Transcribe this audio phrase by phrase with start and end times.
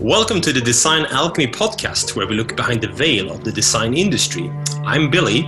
[0.00, 3.94] Welcome to the Design Alchemy podcast, where we look behind the veil of the design
[3.94, 4.50] industry.
[4.84, 5.46] I'm Billy.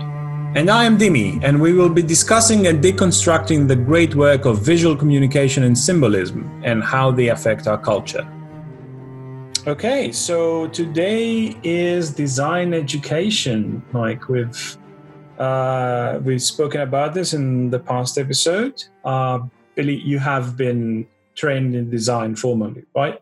[0.57, 4.63] And I am Dimi, and we will be discussing and deconstructing the great work of
[4.63, 8.27] visual communication and symbolism and how they affect our culture.
[9.67, 13.83] Okay, so today is design education.
[13.93, 14.79] Like we've
[15.39, 18.83] uh, we've spoken about this in the past episode.
[19.05, 19.41] Uh,
[19.75, 23.21] Billy, you have been trained in design formally, right?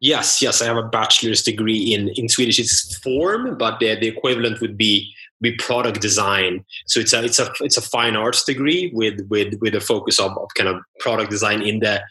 [0.00, 2.58] Yes, yes, I have a bachelor's degree in in Swedish.
[2.58, 6.64] It's form, but the, the equivalent would be be product design.
[6.86, 10.18] So it's a it's a it's a fine arts degree with with with a focus
[10.18, 12.02] of, of kind of product design in the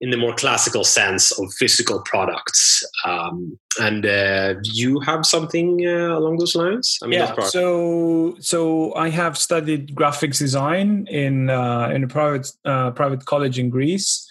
[0.00, 2.84] in the more classical sense of physical products.
[3.04, 6.98] Um, and uh, you have something uh, along those lines?
[7.02, 7.34] I mean, yeah.
[7.46, 13.58] So, so I have studied graphics design in uh, in a private uh, private college
[13.58, 14.26] in Greece.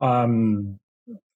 [0.00, 0.78] Um,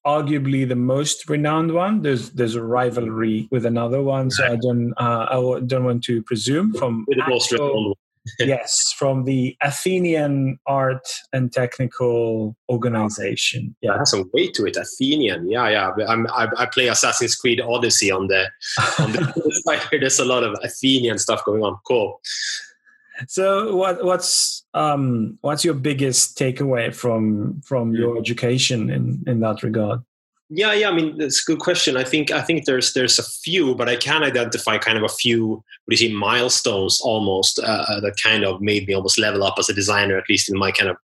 [0.06, 2.02] arguably the most renowned one.
[2.02, 6.22] There's there's a rivalry with another one, so I don't uh, I don't want to
[6.22, 7.94] presume from with the most renowned
[8.38, 13.74] yes, from the Athenian Art and Technical Organization.
[13.80, 14.76] Yeah, has some weight to it.
[14.76, 15.50] Athenian.
[15.50, 15.90] Yeah, yeah.
[16.06, 18.46] I'm, I, I play Assassin's Creed Odyssey on the
[18.98, 19.80] on the side.
[19.90, 21.78] There's a lot of Athenian stuff going on.
[21.86, 22.20] Cool.
[23.28, 29.62] So, what what's um what's your biggest takeaway from from your education in in that
[29.62, 30.00] regard?
[30.52, 30.88] Yeah, yeah.
[30.88, 31.96] I mean, that's a good question.
[31.96, 35.08] I think I think there's there's a few, but I can identify kind of a
[35.08, 39.18] few what do you see milestones almost uh, uh, that kind of made me almost
[39.18, 40.96] level up as a designer, at least in my kind of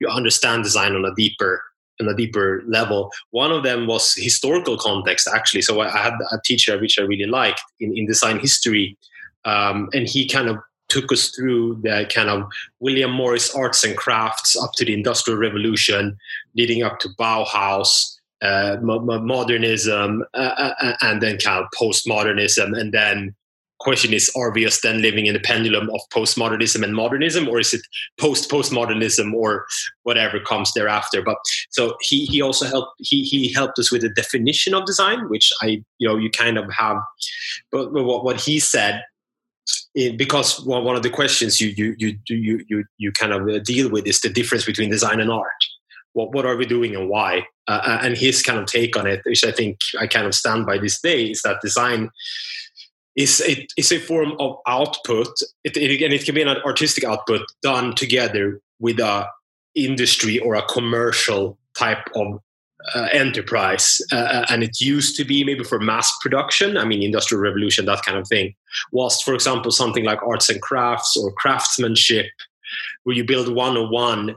[0.00, 1.62] you understand design on a deeper
[2.00, 3.12] on a deeper level.
[3.30, 5.62] One of them was historical context, actually.
[5.62, 8.96] So I, had a teacher which I really liked in, in design history,
[9.44, 10.58] um, and he kind of
[10.88, 12.48] took us through the kind of
[12.80, 16.16] William Morris arts and crafts up to the Industrial Revolution,
[16.54, 22.92] leading up to Bauhaus uh, modernism uh, uh, uh, and then kind of postmodernism and
[22.92, 23.34] then
[23.80, 27.72] question is are we then living in the pendulum of postmodernism and modernism or is
[27.72, 27.80] it
[28.18, 29.66] post postmodernism or
[30.02, 31.22] whatever comes thereafter?
[31.22, 31.36] But
[31.70, 35.52] so he he also helped he he helped us with the definition of design which
[35.62, 36.96] i you know you kind of have
[37.70, 39.02] but what, what he said
[40.16, 44.06] because one of the questions you you you you you you kind of deal with
[44.06, 45.62] is the difference between design and art
[46.18, 47.46] what what are we doing and why?
[47.68, 50.34] Uh, uh, and his kind of take on it, which I think I kind of
[50.34, 52.10] stand by this day, is that design
[53.16, 53.40] is
[53.76, 55.28] is a form of output.
[55.64, 59.26] It, it, and it can be an artistic output done together with a
[59.74, 62.40] industry or a commercial type of
[62.94, 67.02] uh, enterprise uh, uh, and it used to be maybe for mass production i mean
[67.02, 68.54] industrial revolution that kind of thing
[68.92, 72.26] whilst for example something like arts and crafts or craftsmanship
[73.04, 74.34] where you build one on one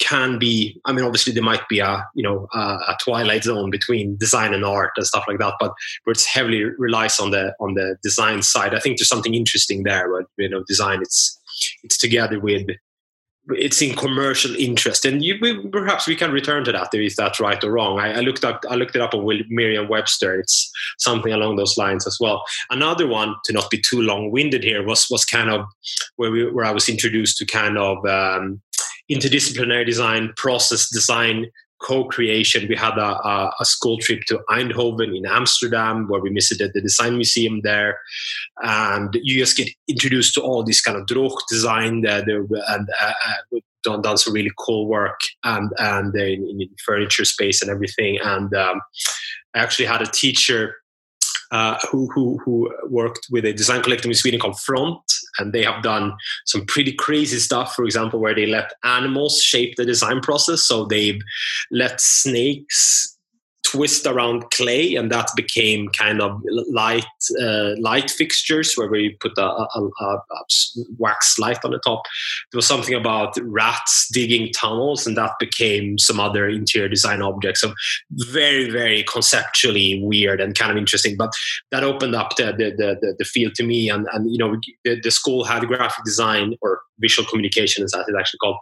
[0.00, 3.70] can be i mean obviously there might be a you know a, a, twilight zone
[3.70, 5.72] between design and art and stuff like that but
[6.04, 8.74] where it's heavily relies on the on the design side.
[8.74, 11.40] I think there's something interesting there but you know design it's
[11.84, 12.66] it's together with
[13.48, 17.62] it's in commercial interest, and you, perhaps we can return to that if that's right
[17.64, 17.98] or wrong.
[17.98, 20.38] I, I looked up, I looked it up on Merriam-Webster.
[20.38, 22.44] It's something along those lines as well.
[22.70, 25.66] Another one, to not be too long-winded here, was was kind of
[26.16, 28.62] where we where I was introduced to kind of um,
[29.10, 31.46] interdisciplinary design, process design,
[31.82, 32.68] co-creation.
[32.68, 36.80] We had a, a, a, school trip to Eindhoven in Amsterdam where we visited the
[36.80, 37.98] design museum there,
[38.62, 43.12] and you just get introduced to all this kind of droog design there, and uh,
[43.26, 48.18] uh, done, done some really cool work and and in, in furniture space and everything.
[48.22, 48.80] And um,
[49.54, 50.76] I actually had a teacher
[51.52, 55.02] uh, who, who, who worked with a design collective in Sweden called Front,
[55.38, 56.12] and they have done
[56.44, 57.74] some pretty crazy stuff.
[57.74, 60.62] For example, where they let animals shape the design process.
[60.62, 61.20] So they've
[61.70, 63.11] let snakes
[63.72, 66.40] twist around clay, and that became kind of
[66.70, 67.06] light
[67.40, 70.18] uh, light fixtures where we put a, a, a,
[70.98, 72.02] wax light on the top.
[72.50, 77.62] There was something about rats digging tunnels, and that became some other interior design objects.
[77.62, 77.72] So
[78.10, 81.16] very, very conceptually weird and kind of interesting.
[81.16, 81.32] But
[81.70, 85.00] that opened up the the, the, the field to me, and and you know the,
[85.00, 88.58] the school had graphic design or visual communication, as is actually called,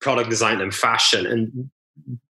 [0.00, 1.70] product design and fashion, and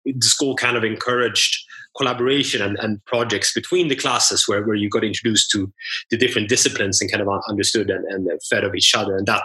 [0.05, 1.64] the school kind of encouraged
[1.97, 5.71] collaboration and, and projects between the classes where, where you got introduced to
[6.11, 9.15] the different disciplines and kind of understood and, and fed of each other.
[9.17, 9.43] And that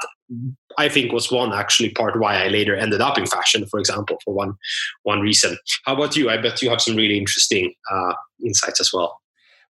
[0.79, 4.19] I think was one actually part why I later ended up in fashion, for example,
[4.25, 4.55] for one
[5.02, 5.56] one reason.
[5.85, 6.31] How about you?
[6.31, 8.14] I bet you have some really interesting uh,
[8.44, 9.20] insights as well.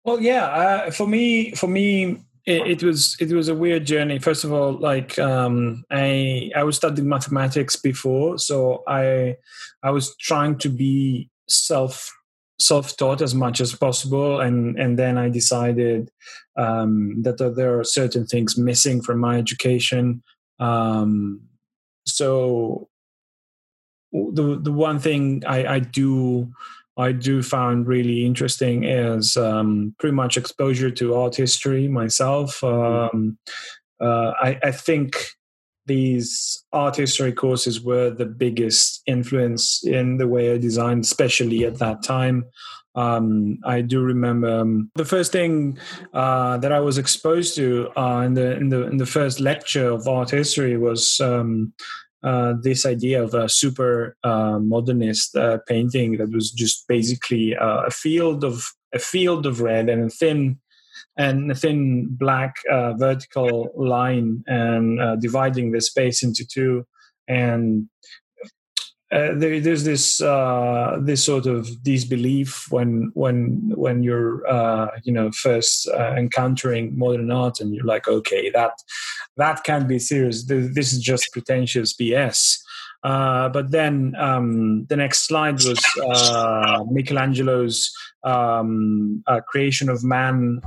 [0.04, 0.46] Well, yeah.
[0.46, 4.20] Uh, for me, for me, it, it, was it was a weird journey.
[4.20, 9.36] First of all, like um, I I was studying mathematics before, so I
[9.84, 12.12] I was trying to be self
[12.60, 16.12] self-taught as much as possible and and then i decided
[16.58, 20.22] um, that there are certain things missing from my education
[20.60, 21.42] um,
[22.06, 22.90] so
[24.12, 26.52] the the one thing I, I do
[26.98, 32.60] I do find really interesting is um, pretty much exposure to art history myself.
[32.60, 33.18] Mm-hmm.
[33.18, 33.38] Um,
[34.02, 35.16] uh, I, I, think
[35.90, 41.80] these art history courses were the biggest influence in the way I designed, especially at
[41.80, 42.46] that time.
[42.96, 45.80] Um, I do remember um, the first thing
[46.14, 49.90] uh, that I was exposed to uh, in the in the in the first lecture
[49.90, 51.74] of art history was um,
[52.24, 57.82] uh, this idea of a super uh, modernist uh, painting that was just basically uh,
[57.88, 58.64] a field of
[58.94, 60.60] a field of red and a thin
[61.20, 66.88] and a thin black uh, vertical line and dividing the space into two.
[67.28, 67.90] And
[69.12, 75.12] uh, there, there's this uh, this sort of disbelief when when when you're uh, you
[75.12, 78.74] know first uh, encountering modern art and you're like okay that
[79.36, 80.46] that can't be serious.
[80.46, 82.60] This is just pretentious BS
[83.04, 87.92] uh, but then um, the next slide was uh, Michelangelo's
[88.24, 90.60] um, creation of man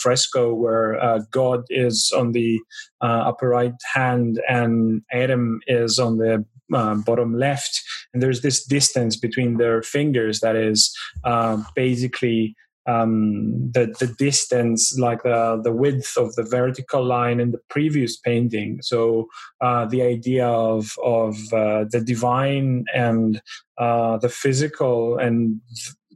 [0.00, 2.60] fresco where God is on the
[3.00, 6.44] upper right hand and Adam is on the
[6.74, 7.80] uh, bottom left,
[8.12, 10.92] and there's this distance between their fingers that is
[11.24, 12.56] uh, basically
[12.86, 18.16] um, the the distance, like the the width of the vertical line in the previous
[18.16, 18.80] painting.
[18.82, 19.28] So
[19.60, 23.42] uh, the idea of of uh, the divine and
[23.78, 25.60] uh, the physical and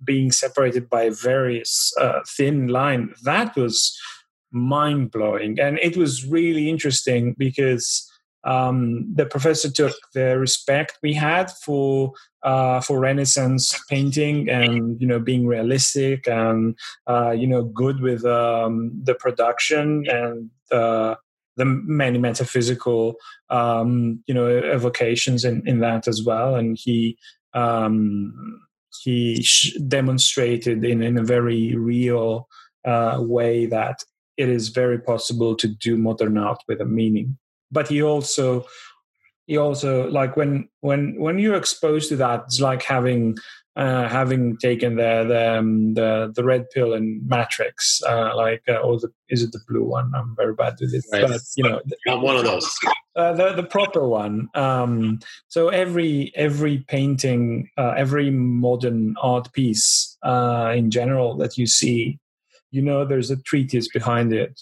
[0.05, 1.62] being separated by very
[2.00, 3.99] uh, thin line that was
[4.52, 8.09] mind blowing, and it was really interesting because
[8.44, 15.06] um, the professor took the respect we had for uh, for Renaissance painting and you
[15.06, 21.16] know being realistic and uh, you know good with um, the production and uh,
[21.56, 23.16] the many metaphysical
[23.50, 26.54] um, you know evocations in, in that as well.
[26.54, 27.19] And he
[27.52, 28.60] um,
[29.02, 29.46] he
[29.87, 32.48] demonstrated in, in a very real
[32.84, 34.02] uh, way that
[34.37, 37.37] it is very possible to do modern art with a meaning
[37.70, 38.64] but he also
[39.46, 43.37] he also like when when when you're exposed to that it's like having
[43.76, 48.75] uh, having taken the the, um, the the red pill in Matrix, uh, like uh,
[48.75, 50.12] or the is it the blue one?
[50.14, 51.28] I'm very bad with it, right.
[51.28, 52.70] but you know, not one of those.
[53.17, 54.49] Uh, the the proper one.
[54.55, 61.66] Um, so every every painting, uh, every modern art piece uh, in general that you
[61.66, 62.19] see,
[62.70, 64.61] you know, there's a treatise behind it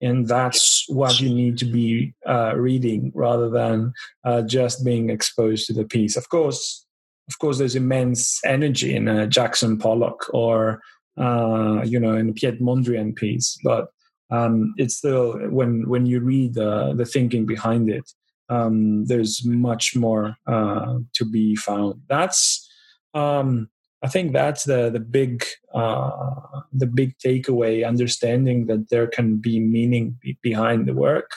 [0.00, 3.92] and that's what you need to be uh, reading rather than
[4.24, 6.16] uh, just being exposed to the piece.
[6.16, 6.86] Of course,
[7.28, 10.80] of course, there's immense energy in a Jackson Pollock or
[11.18, 13.88] uh, you know in a Piet Mondrian piece, but
[14.30, 18.10] um, it's still when when you read the thinking behind it,
[18.48, 22.02] um, there's much more uh, to be found.
[22.08, 22.68] That's
[23.14, 23.70] um,
[24.02, 25.44] I think that's the the big
[25.76, 27.86] uh, the big takeaway.
[27.86, 31.30] Understanding that there can be meaning be behind the work.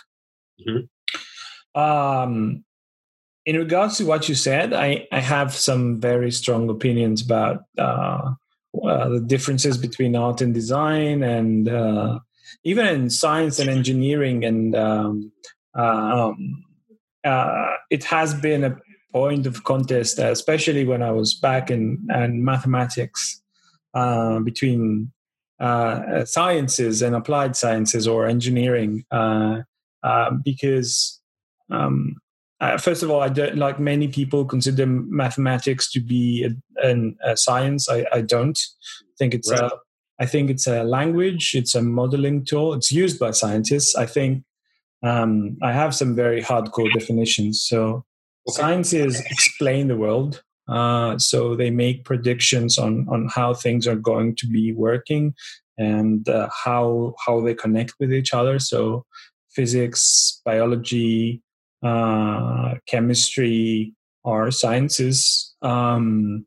[0.59, 1.79] Mm-hmm.
[1.79, 2.63] Um,
[3.45, 8.33] in regards to what you said, I I have some very strong opinions about uh,
[8.83, 12.19] uh, the differences between art and design, and uh,
[12.63, 15.31] even in science and engineering, and um,
[15.73, 16.63] um,
[17.23, 18.77] uh, it has been a
[19.11, 23.41] point of contest, especially when I was back in, in mathematics
[23.93, 25.11] uh, between
[25.59, 29.61] uh, sciences and applied sciences or engineering, uh,
[30.03, 31.19] uh, because
[31.69, 32.15] um,
[32.61, 37.31] uh, first of all, I don't like many people consider mathematics to be a, a,
[37.31, 37.89] a science.
[37.89, 38.59] I, I, don't
[39.17, 39.61] think it's right.
[39.61, 39.71] a.
[40.19, 41.53] I think it's a language.
[41.55, 42.73] It's a modeling tool.
[42.73, 43.95] It's used by scientists.
[43.95, 44.43] I think
[45.01, 47.61] um, I have some very hardcore definitions.
[47.61, 48.03] So
[48.49, 48.61] Okay.
[48.61, 50.43] Sciences explain the world.
[50.69, 55.33] Uh, so they make predictions on, on how things are going to be working
[55.77, 58.59] and uh, how how they connect with each other.
[58.59, 59.05] So
[59.49, 61.41] physics, biology,
[61.81, 63.93] uh, chemistry
[64.25, 65.55] are sciences.
[65.61, 66.45] Um,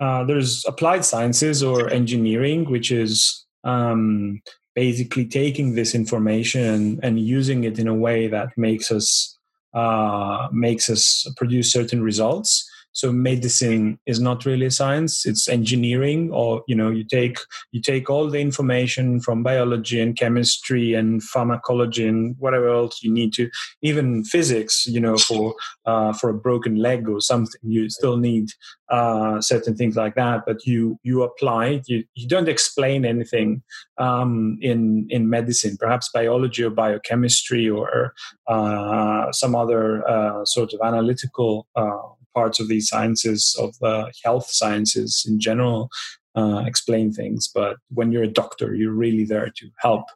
[0.00, 4.40] uh, there's applied sciences or engineering, which is um,
[4.74, 9.36] basically taking this information and, and using it in a way that makes us
[9.74, 12.68] uh, makes us produce certain results.
[12.92, 17.38] So medicine is not really a science it's engineering or you know you take
[17.72, 23.12] you take all the information from biology and chemistry and pharmacology and whatever else you
[23.12, 23.48] need to
[23.82, 25.54] even physics you know for
[25.86, 28.50] uh, for a broken leg or something you still need
[28.90, 33.62] uh, certain things like that but you you apply it you, you don't explain anything
[33.98, 38.14] um, in in medicine perhaps biology or biochemistry or
[38.46, 41.98] uh, some other uh, sort of analytical uh,
[42.38, 45.80] parts of these sciences of the health sciences in general
[46.38, 47.40] uh, explain things.
[47.58, 50.06] But when you're a doctor you're really there to help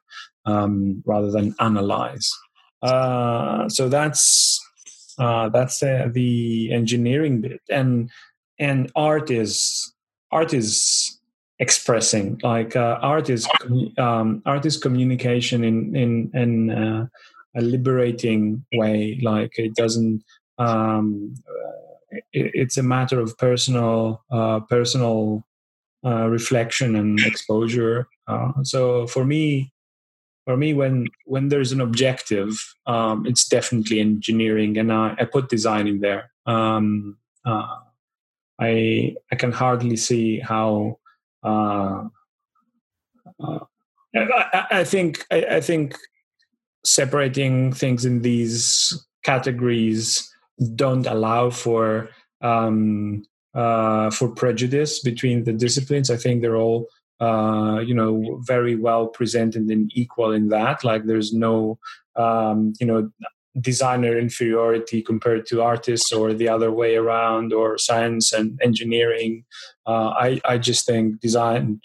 [0.51, 2.29] um, rather than analyze.
[2.83, 4.61] Uh, so that's
[5.19, 7.61] uh, that's uh, the engineering bit.
[7.71, 8.11] And
[8.59, 9.93] and art is
[10.31, 11.19] art is
[11.59, 12.41] expressing.
[12.43, 13.49] Like uh, art is
[13.99, 17.07] um, art is communication in in in uh,
[17.55, 19.21] a liberating way.
[19.23, 20.25] Like it doesn't
[20.59, 21.35] um,
[22.13, 25.45] it, it's a matter of personal uh, personal
[26.05, 28.09] uh, reflection and exposure.
[28.27, 29.73] Uh, so for me
[30.45, 32.51] for me when when there's an objective
[32.87, 36.31] um, it's definitely engineering and I, I put design in there.
[36.47, 37.77] Um, uh,
[38.61, 40.99] I I can hardly see how
[41.43, 42.05] uh,
[43.43, 43.59] uh,
[44.15, 45.97] I, I, think I, I, think
[46.85, 50.32] separating things in these categories
[50.75, 56.11] don't allow for um, uh, for prejudice between the disciplines.
[56.11, 56.87] I think they're all
[57.21, 60.85] uh, you know very well presented and equal in that.
[60.85, 61.79] Like there's no
[62.17, 63.11] um, you know
[63.61, 69.45] designer inferiority compared to artists or the other way around or science and engineering
[69.87, 71.81] uh, I, I just think design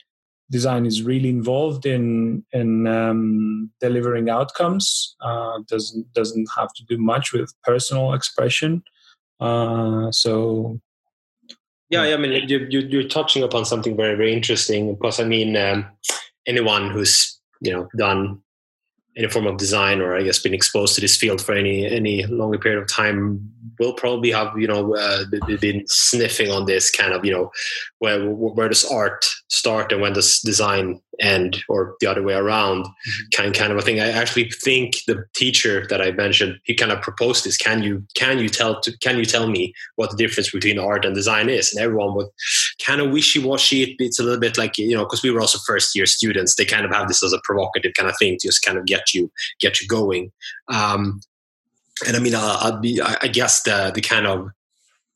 [0.49, 5.15] design is really involved in in um, delivering outcomes.
[5.21, 8.83] Uh, doesn't doesn't have to do much with personal expression.
[9.39, 10.79] Uh, so
[11.89, 14.93] yeah, I mean, you, you, you're touching upon something very, very interesting.
[14.93, 15.85] Because I mean, um,
[16.45, 18.41] anyone who's you know done
[19.17, 22.25] any form of design or I guess been exposed to this field for any any
[22.27, 25.25] longer period of time will probably have you know uh,
[25.59, 27.51] been sniffing on this kind of you know
[27.99, 32.85] where where does art start and when does design end or the other way around
[32.85, 33.23] mm-hmm.
[33.35, 33.99] kind kind of a thing.
[33.99, 37.57] I actually think the teacher that I mentioned he kind of proposed this.
[37.57, 41.05] Can you can you tell to, can you tell me what the difference between art
[41.05, 41.73] and design is?
[41.73, 42.27] And everyone would
[42.85, 43.95] kind of wishy washy.
[43.99, 46.55] It's a little bit like you know because we were also first year students.
[46.55, 48.85] They kind of have this as a provocative kind of thing to just kind of
[48.85, 50.31] get you get you going.
[50.67, 51.21] Um,
[52.05, 54.49] and I mean, uh, I'd be, I guess the the kind of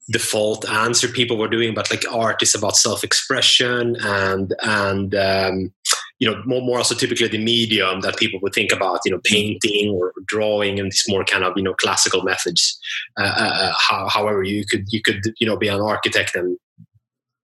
[0.09, 5.73] default answer people were doing, but like art is about self-expression and and um,
[6.19, 9.21] you know more more also typically the medium that people would think about, you know,
[9.23, 12.79] painting or drawing and these more kind of you know classical methods.
[13.17, 16.57] Uh, uh, uh how, however, you could you could you know be an architect and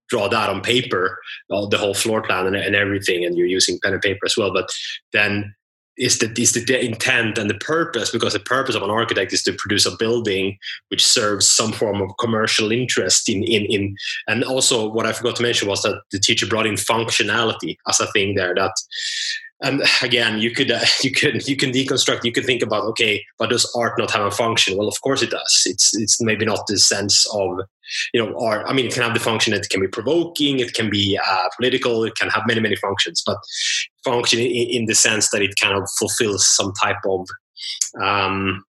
[0.08, 1.18] draw that on paper,
[1.50, 4.52] the whole floor plan and, and everything, and you're using pen and paper as well.
[4.52, 4.70] But
[5.12, 5.54] then
[5.98, 9.42] is the is the intent and the purpose because the purpose of an architect is
[9.42, 10.56] to produce a building
[10.88, 15.36] which serves some form of commercial interest in in in and also what I forgot
[15.36, 18.72] to mention was that the teacher brought in functionality as a thing there that
[19.60, 23.24] and again you could uh, you could you can deconstruct you could think about okay
[23.38, 24.76] but does art not have a function?
[24.76, 25.62] Well of course it does.
[25.66, 27.60] It's it's maybe not the sense of
[28.12, 30.74] you know art i mean it can have the function it can be provoking it
[30.74, 33.38] can be uh, political it can have many many functions but
[34.10, 37.26] function in, in, the sense that it kind of fulfills some type of
[38.00, 38.64] um,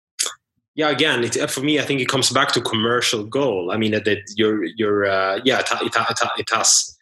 [0.74, 3.92] yeah again it, for me i think it comes back to commercial goal i mean
[3.92, 6.94] that, that you're you're uh, yeah it, it, it, it has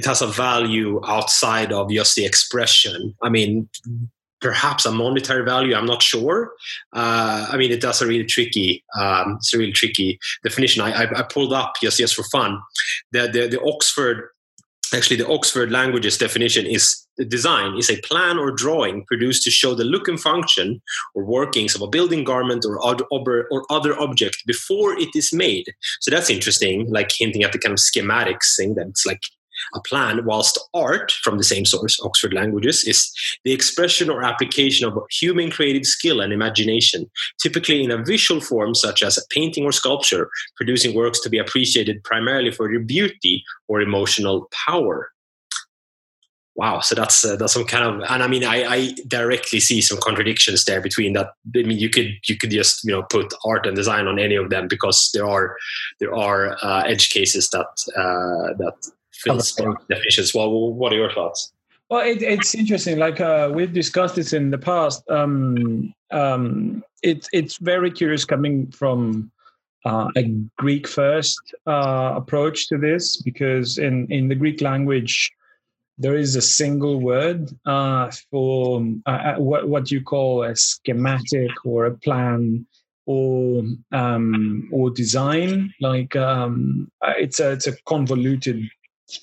[0.00, 3.14] it has a value outside of just the expression.
[3.22, 3.68] I mean,
[4.40, 5.74] perhaps a monetary value.
[5.74, 6.52] I'm not sure.
[6.94, 8.82] Uh, I mean, it does a really tricky.
[8.98, 10.82] Um, it's a really tricky definition.
[10.82, 12.58] I, I, I, pulled up just just for fun.
[13.12, 14.30] The, the the Oxford
[14.94, 19.74] actually the Oxford languages definition is design is a plan or drawing produced to show
[19.74, 20.80] the look and function
[21.14, 23.04] or workings of a building garment or other,
[23.50, 25.66] or other object before it is made.
[26.00, 29.20] So that's interesting, like hinting at the kind of schematics thing that it's like
[29.74, 33.12] a plan, whilst art, from the same source, Oxford Languages, is
[33.44, 37.10] the expression or application of human creative skill and imagination,
[37.42, 41.38] typically in a visual form such as a painting or sculpture, producing works to be
[41.38, 45.10] appreciated primarily for their beauty or emotional power.
[46.56, 49.80] Wow, so that's uh, that's some kind of, and I mean, I, I directly see
[49.80, 51.28] some contradictions there between that.
[51.56, 54.34] I mean, you could you could just you know put art and design on any
[54.34, 55.56] of them because there are
[56.00, 57.66] there are uh, edge cases that
[57.96, 58.74] uh, that
[59.12, 59.52] fills
[59.88, 60.34] definitions.
[60.34, 61.52] Well, what are your thoughts?
[61.88, 62.98] Well, it, it's interesting.
[62.98, 65.08] Like uh, we've discussed this in the past.
[65.10, 69.30] Um, um, it's very curious coming from
[69.84, 70.22] uh, a
[70.58, 75.32] Greek first uh, approach to this because in, in the Greek language,
[76.00, 81.50] there is a single word uh, for uh, uh, what, what you call a schematic
[81.64, 82.66] or a plan
[83.04, 85.72] or um, or design.
[85.80, 88.66] Like um, uh, it's a it's a convoluted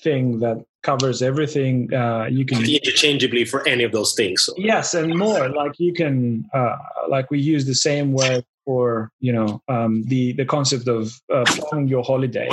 [0.04, 1.92] thing that covers everything.
[1.92, 4.44] Uh, you can interchangeably for any of those things.
[4.44, 4.54] So.
[4.56, 5.48] Yes, and more.
[5.48, 6.76] Like you can uh,
[7.08, 11.44] like we use the same word for you know um, the the concept of uh,
[11.44, 12.48] planning your holiday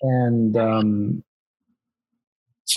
[0.00, 1.22] and um,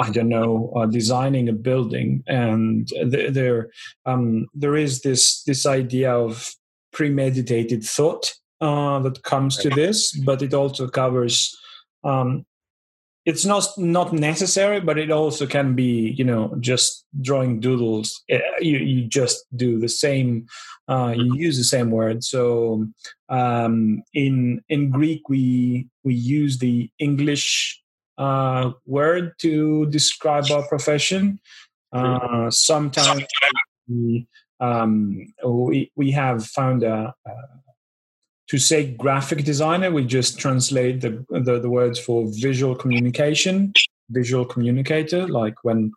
[0.02, 3.72] I don't know, uh, designing a building, and th- there
[4.06, 6.52] um, there is this this idea of
[6.92, 11.56] premeditated thought uh, that comes to this, but it also covers.
[12.04, 12.46] Um,
[13.26, 18.24] it's not not necessary, but it also can be, you know, just drawing doodles.
[18.30, 20.48] Eh, you you just do the same.
[20.88, 22.24] Uh, you use the same word.
[22.24, 22.88] So
[23.28, 27.82] um, in in Greek, we we use the English
[28.20, 31.40] uh, word to describe our profession.
[31.92, 33.24] Uh, sometimes
[33.88, 34.28] we,
[34.60, 37.14] um, we, we have found a,
[38.50, 43.72] to say graphic designer, we just translate the, the, the, words for visual communication,
[44.10, 45.92] visual communicator, like when,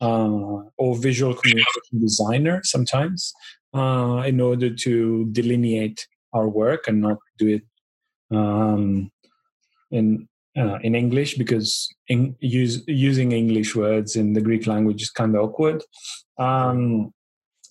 [0.00, 3.34] uh, or visual communication designer sometimes,
[3.74, 7.62] uh, in order to delineate our work and not do it
[8.30, 9.10] um,
[9.90, 15.10] in uh, in English because in, use, using English words in the Greek language is
[15.10, 15.82] kind of awkward.
[16.38, 17.12] Um,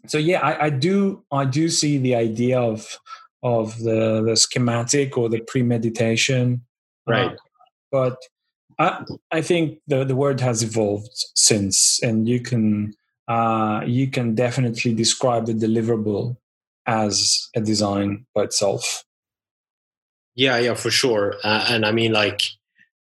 [0.08, 2.98] so yeah, I, I, do I do see the idea of
[3.42, 6.62] of the the schematic or the premeditation,
[7.08, 7.32] uh, right?
[7.32, 7.36] Uh,
[7.92, 8.18] but
[8.80, 12.94] I I think the the word has evolved since, and you can
[13.28, 16.38] uh, you can definitely describe the deliverable
[16.86, 19.04] as a design by itself.
[20.36, 21.36] Yeah, yeah, for sure.
[21.44, 22.42] Uh, and I mean, like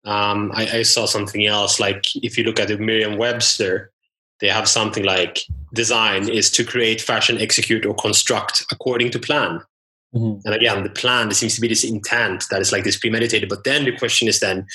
[0.05, 1.79] um, I, I, saw something else.
[1.79, 3.91] Like if you look at the Merriam-Webster,
[4.39, 5.39] they have something like
[5.73, 9.61] design is to create, fashion, execute, or construct according to plan.
[10.15, 10.47] Mm-hmm.
[10.47, 13.49] And again, the plan there seems to be this intent that is like this premeditated.
[13.49, 14.65] But then the question is then,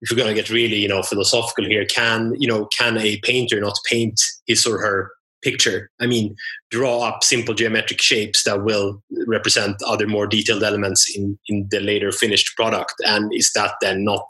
[0.00, 3.18] if you're going to get really, you know, philosophical here, can you know, can a
[3.18, 5.90] painter not paint his or her picture.
[6.00, 6.34] I mean,
[6.70, 11.80] draw up simple geometric shapes that will represent other more detailed elements in, in the
[11.80, 12.94] later finished product.
[13.06, 14.24] And is that then not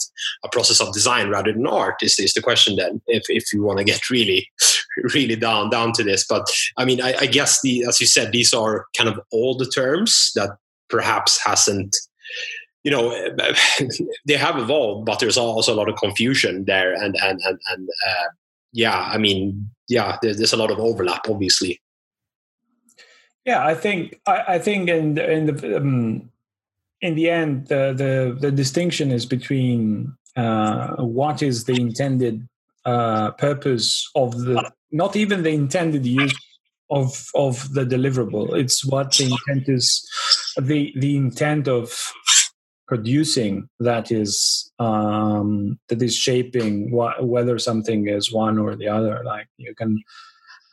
[0.45, 1.97] a process of design rather than art?
[2.03, 4.49] Is, is the question then, if, if you want to get really,
[5.15, 6.27] really down, down to this.
[6.27, 9.57] But I mean, I, I guess the, as you said, these are kind of all
[9.57, 10.51] the terms that
[10.89, 11.97] perhaps hasn't
[12.85, 13.11] you know
[14.27, 17.89] they have evolved but there's also a lot of confusion there and and and, and
[18.07, 18.25] uh,
[18.73, 21.81] yeah i mean yeah, there's, there's a lot of overlap, obviously.
[23.45, 26.31] Yeah, I think I, I think in the, in the um,
[27.01, 32.49] in the end the, the the distinction is between uh, what is the intended
[32.85, 36.35] uh, purpose of the not even the intended use
[36.89, 38.57] of of the deliverable.
[38.57, 40.09] It's what the intent is
[40.57, 42.13] the the intent of
[42.93, 49.23] producing that is um, that is shaping wh- whether something is one or the other.
[49.25, 49.93] Like you can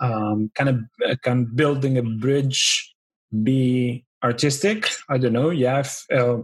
[0.01, 0.77] um, kind of
[1.09, 2.93] uh, can building a bridge
[3.41, 4.89] be artistic.
[5.09, 5.49] I don't know.
[5.49, 6.39] Yeah if, uh,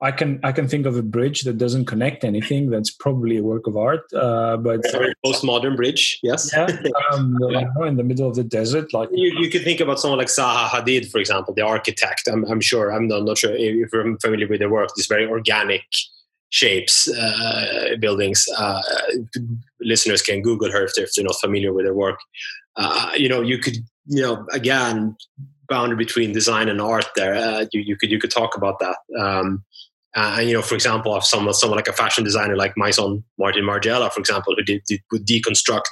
[0.00, 2.70] i can i can think of a bridge that doesn't connect anything.
[2.70, 4.82] That's probably a work of art uh, but
[5.24, 6.50] postmodern bridge yes.
[6.54, 6.66] Yeah,
[7.12, 7.68] um, yeah.
[7.86, 10.68] In the middle of the desert like you, you could think about someone like zaha
[10.68, 12.28] hadid for example the architect.
[12.32, 15.26] I'm, I'm sure i'm not, not sure if you're familiar with their work these very
[15.26, 15.82] organic
[16.50, 18.46] shapes uh, buildings.
[18.56, 18.80] Uh,
[19.80, 22.18] listeners can google her if they're, if they're not familiar with her work.
[22.76, 25.16] Uh, you know you could you know again
[25.68, 27.34] boundary between design and art there.
[27.34, 28.96] Uh, you, you, could you could talk about that.
[29.18, 29.64] Um,
[30.16, 33.22] uh, and you know, for example, of someone someone like a fashion designer like Maison
[33.38, 35.90] Martin Margiela, for example, who did, did would deconstruct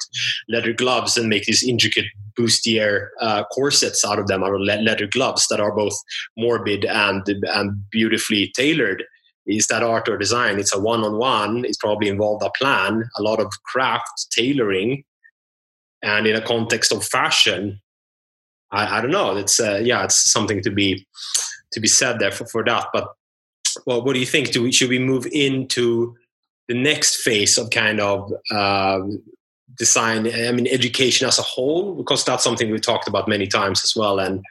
[0.49, 2.07] leather gloves and make these intricate
[2.39, 5.95] bustier uh, corsets out of them, out of leather gloves that are both
[6.39, 9.05] morbid and and beautifully tailored.
[9.47, 10.59] Is that art or design?
[10.59, 11.67] It's a one-on-one.
[11.67, 15.05] It's probably involved a plan, a lot of craft, tailoring,
[16.03, 17.79] and in a context of fashion,
[18.75, 19.37] I, I don't know.
[19.37, 21.07] It's uh, yeah, it's something to be
[21.73, 22.89] to be said there for, for that.
[22.93, 23.09] But
[23.87, 24.53] well, what do you think?
[24.53, 26.17] Do we should we move into
[26.69, 29.01] the next phase of kind of uh,
[29.79, 30.27] design?
[30.27, 33.95] I mean, education as a whole, because that's something we've talked about many times as
[33.97, 34.43] well, and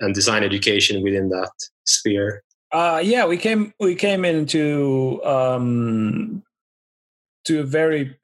[0.00, 1.50] and design education within that
[1.84, 2.42] sphere.
[2.70, 6.42] Uh, yeah, we came we came into um,
[7.44, 8.16] to a very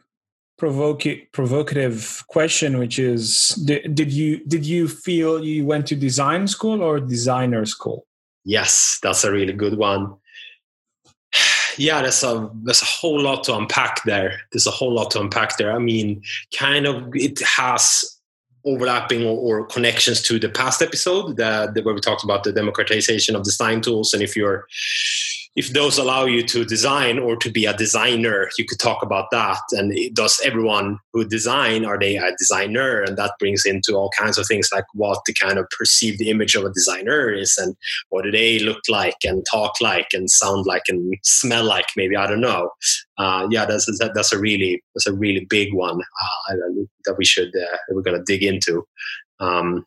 [0.57, 6.47] provocative provocative question which is did, did you did you feel you went to design
[6.47, 8.07] school or designer school
[8.45, 10.15] yes that's a really good one
[11.79, 14.41] yeah, there's a there's a whole lot to unpack there.
[14.53, 15.73] There's a whole lot to unpack there.
[15.73, 16.23] I mean,
[16.57, 18.05] kind of it has
[18.65, 23.37] overlapping or, or connections to the past episode that, where we talked about the democratization
[23.37, 24.67] of design tools, and if you're
[25.57, 29.31] if those allow you to design or to be a designer, you could talk about
[29.31, 29.61] that.
[29.73, 33.03] And does everyone who design are they a designer?
[33.03, 36.57] And that brings into all kinds of things like what the kind of perceived image
[36.57, 37.77] of a designer is, and
[38.09, 41.87] what do they look like, and talk like, and sound like, and smell like.
[41.97, 42.71] Maybe I don't know.
[43.17, 46.55] Uh, yeah, that's that's a really that's a really big one uh,
[47.05, 48.85] that we should uh, we're going to dig into.
[49.39, 49.87] Um,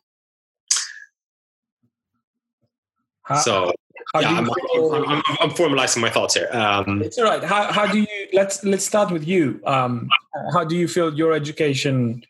[3.42, 3.72] so
[4.14, 6.48] how yeah, I'm, feel, I'm, I'm, I'm, formalizing my thoughts here.
[6.52, 7.44] Um, it's all right.
[7.44, 9.60] How, how do you let's let's start with you.
[9.66, 10.08] Um,
[10.52, 12.24] how do you feel your education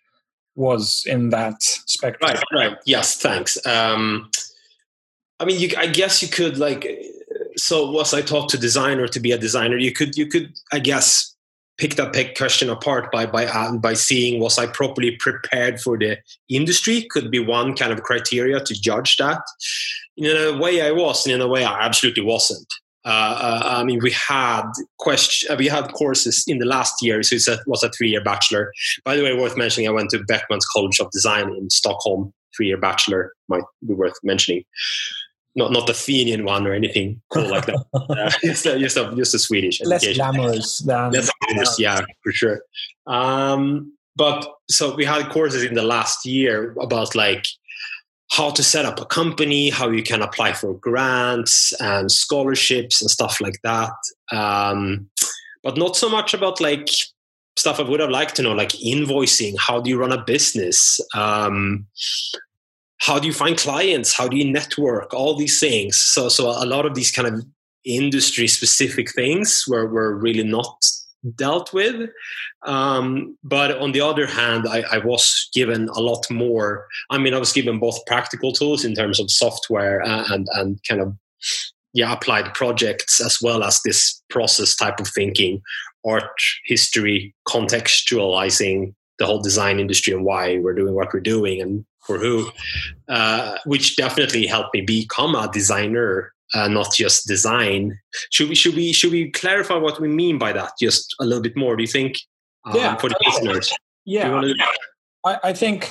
[0.56, 2.30] was in that spectrum?
[2.30, 2.78] Right, right.
[2.84, 3.64] Yes, thanks.
[3.64, 4.30] Um,
[5.38, 6.86] I mean, you, I guess you could like.
[7.56, 9.76] So, was I taught to design or to be a designer?
[9.76, 11.34] You could, you could, I guess,
[11.76, 16.18] pick that question apart by by uh, by seeing was I properly prepared for the
[16.48, 17.06] industry.
[17.10, 19.42] Could be one kind of criteria to judge that
[20.18, 22.66] in a way I was, and in a way I absolutely wasn't.
[23.04, 24.64] Uh, uh, I mean, we had
[24.98, 28.72] question, uh, we had courses in the last year, so it was a three-year bachelor.
[29.04, 32.76] By the way, worth mentioning, I went to Beckmans College of Design in Stockholm, three-year
[32.76, 33.32] bachelor.
[33.48, 34.64] Might be worth mentioning.
[35.54, 37.82] Not not the Athenian one or anything cool like that.
[37.94, 39.80] uh, just, a, just, a, just a Swedish.
[39.82, 40.32] Less education.
[40.34, 41.12] glamorous than.
[41.12, 42.60] Less glamorous, yeah, for sure.
[43.06, 47.46] Um, but so we had courses in the last year about like
[48.30, 53.10] how to set up a company, how you can apply for grants and scholarships and
[53.10, 53.92] stuff like that.
[54.32, 55.08] Um,
[55.62, 56.88] but not so much about like
[57.56, 59.54] stuff I would have liked to know, like invoicing.
[59.58, 61.00] How do you run a business?
[61.14, 61.86] Um,
[62.98, 64.12] how do you find clients?
[64.12, 65.14] How do you network?
[65.14, 65.96] All these things.
[65.96, 67.44] So, so a lot of these kind of
[67.84, 70.84] industry specific things were were really not
[71.34, 72.10] dealt with.
[72.64, 76.86] Um, but on the other hand, I, I, was given a lot more.
[77.10, 81.00] I mean, I was given both practical tools in terms of software and and kind
[81.00, 81.16] of
[81.92, 85.60] yeah applied projects as well as this process type of thinking,
[86.06, 86.30] art
[86.64, 92.18] history, contextualizing the whole design industry and why we're doing what we're doing and for
[92.18, 92.50] who,
[93.08, 97.98] uh, which definitely helped me become a designer uh, not just design.
[98.30, 101.42] Should we should we should we clarify what we mean by that just a little
[101.42, 101.76] bit more?
[101.76, 102.18] Do you think?
[102.64, 103.72] Um, yeah, for the listeners.
[104.04, 104.54] Yeah, to-
[105.24, 105.90] I, I, think.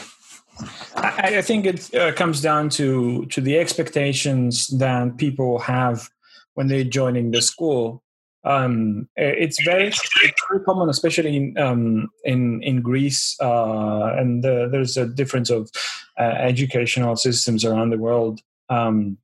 [0.96, 6.10] I, I think it uh, comes down to to the expectations that people have
[6.56, 8.04] when they're joining the school.
[8.44, 10.10] Um, it's very it's
[10.50, 15.70] very common, especially in um, in in Greece, uh, and the, there's a difference of
[16.18, 18.40] uh, educational systems around the world.
[18.70, 19.18] Um,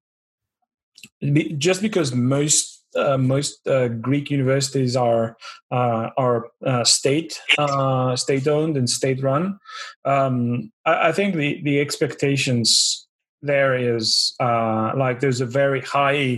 [1.58, 5.36] just because most uh, most uh, Greek universities are
[5.72, 9.58] uh, are uh, state uh, state owned and state run.
[10.06, 13.08] Um, I, I, think the the expectations
[13.42, 16.38] there is uh, like there's a very high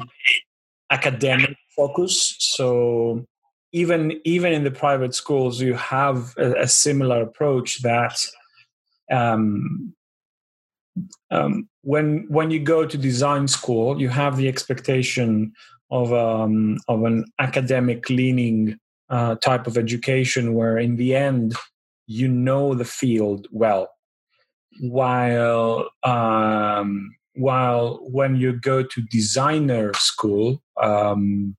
[0.90, 2.36] academic focus.
[2.40, 3.26] So
[3.72, 8.18] even even in the private schools, you have a, a similar approach that
[9.12, 9.94] um,
[11.32, 15.54] um, when when you go to design school, you have the expectation
[15.92, 18.78] of um, of an academic leaning
[19.10, 21.56] uh, type of education, where in the end
[22.08, 23.90] you know the field well,
[24.82, 31.56] while um, while when you go to designer school, um,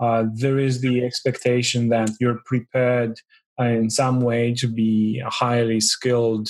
[0.00, 3.18] uh, there is the expectation that you're prepared
[3.60, 6.48] uh, in some way to be a highly skilled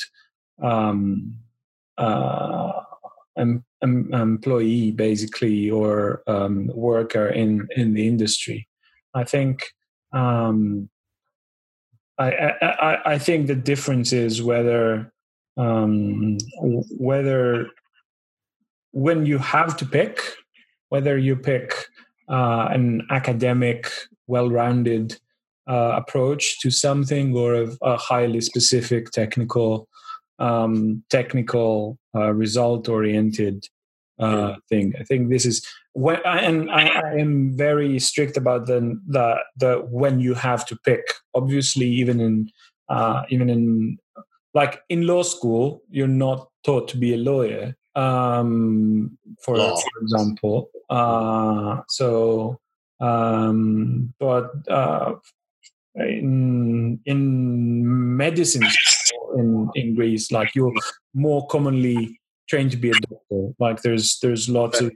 [0.62, 1.36] um,
[2.00, 2.72] uh,
[3.38, 8.68] em, em, employee basically or um, worker in in the industry.
[9.14, 9.62] I think
[10.12, 10.88] um,
[12.18, 15.12] I, I, I think the difference is whether
[15.56, 16.38] um,
[16.98, 17.68] whether
[18.92, 20.20] when you have to pick
[20.90, 21.86] whether you pick
[22.28, 23.90] uh, an academic,
[24.26, 25.18] well-rounded
[25.68, 29.88] uh, approach to something or a, a highly specific technical
[30.40, 33.64] um, technical, uh, result oriented
[34.18, 34.94] uh, thing.
[34.98, 39.76] I think this is when, and I, I, am very strict about the, the the
[39.90, 41.02] when you have to pick.
[41.34, 42.50] Obviously, even in
[42.88, 43.98] uh, even in
[44.54, 47.76] like in law school, you're not taught to be a lawyer.
[47.96, 52.60] Um, for, for example, uh, so
[53.00, 55.14] um, but uh,
[55.94, 58.62] in in medicine
[59.36, 60.74] in in Greece, like you're
[61.14, 63.54] more commonly trained to be a doctor.
[63.58, 64.92] Like there's there's lots of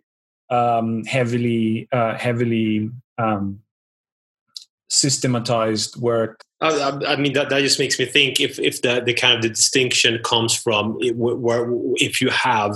[0.50, 3.60] um, heavily uh, heavily um,
[4.88, 9.12] systematized work I, I, mean that, that just makes me think if if the, the
[9.12, 11.66] kind of the distinction comes from it, where
[11.96, 12.74] if you have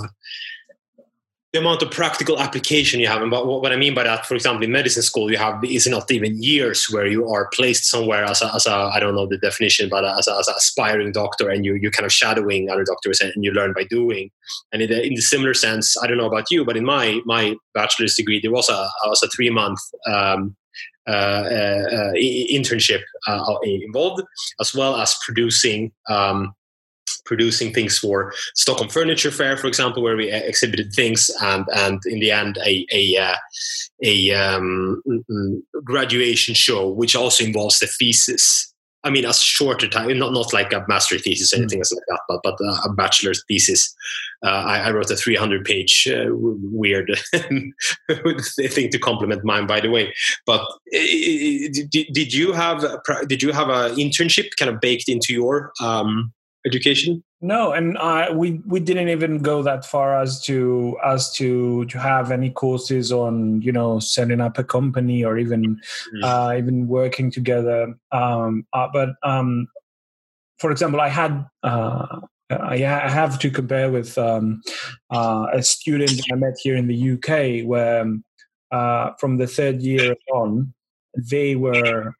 [1.51, 3.23] the amount of practical application you have.
[3.23, 6.11] And what I mean by that, for example, in medicine school, you have is not
[6.11, 9.39] even years where you are placed somewhere as a, as a I don't know the
[9.39, 12.83] definition, but as, a, as an aspiring doctor, and you you're kind of shadowing other
[12.83, 14.29] doctors, and you learn by doing.
[14.71, 17.19] And in the, in the similar sense, I don't know about you, but in my
[17.25, 19.79] my bachelor's degree, there was a was a three month.
[20.07, 20.55] Um,
[21.07, 24.21] uh, uh, uh internship uh, involved,
[24.61, 26.53] as well as producing um,
[27.29, 32.19] producing things for Stockholm Furniture Fair, for example, where we exhibited things, and and in
[32.19, 33.35] the end a a, uh,
[34.03, 35.01] a um,
[35.83, 38.65] graduation show, which also involves the thesis.
[39.05, 41.61] I mean, a shorter time, not not like a master thesis or hmm.
[41.61, 41.95] anything mm.
[41.95, 43.95] like that, but but a bachelor's thesis.
[44.43, 47.73] Uh, I, I, wrote a 300 page uh, weird thing
[48.89, 50.13] to complement mine, by the way.
[50.45, 50.61] But
[50.91, 52.83] did, did you have
[53.27, 56.33] did you have an internship kind of baked into your um,
[56.65, 57.23] education?
[57.41, 61.97] No, and uh, we we didn't even go that far as to as to to
[61.97, 65.79] have any courses on you know setting up a company or even
[66.15, 66.23] mm.
[66.23, 67.95] uh, even working together.
[68.11, 69.67] Um, uh, but um,
[70.57, 71.45] for example, I had.
[71.63, 74.63] Uh, I have to compare with um,
[75.11, 78.11] uh, a student I met here in the UK, where
[78.71, 80.73] uh, from the third year on,
[81.15, 82.15] they were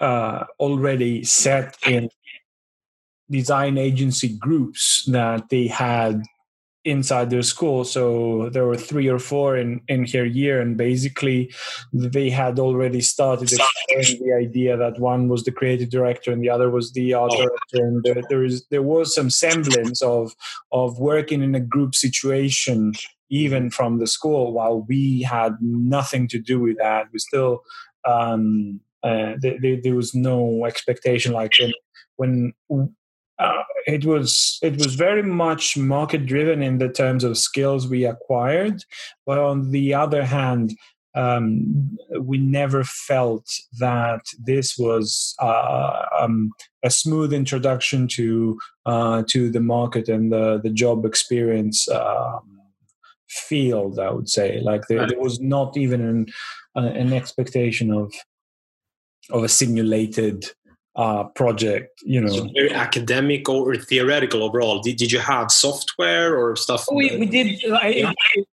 [0.00, 2.10] already set in
[3.30, 6.22] design agency groups that they had
[6.84, 7.84] inside their school.
[7.84, 11.52] So there were three or four in in her year and basically
[11.92, 16.48] they had already started exploring the idea that one was the creative director and the
[16.48, 17.36] other was the art oh.
[17.36, 17.86] director.
[17.86, 20.34] And there, there is there was some semblance of
[20.72, 22.94] of working in a group situation
[23.28, 27.08] even from the school while we had nothing to do with that.
[27.12, 27.62] We still
[28.06, 31.52] um uh, there, there was no expectation like
[32.16, 32.94] when, when
[33.40, 38.04] uh, it was it was very much market driven in the terms of skills we
[38.04, 38.84] acquired,
[39.26, 40.76] but on the other hand,
[41.14, 43.48] um, we never felt
[43.78, 46.52] that this was uh, um,
[46.84, 52.60] a smooth introduction to uh, to the market and the the job experience um,
[53.28, 53.98] field.
[53.98, 56.26] I would say, like there, there was not even an,
[56.76, 58.12] uh, an expectation of
[59.30, 60.44] of a simulated
[60.96, 62.28] uh, project you know.
[62.28, 64.80] so very academic or theoretical overall.
[64.80, 68.12] Did, did you have software or stuff we, we did I,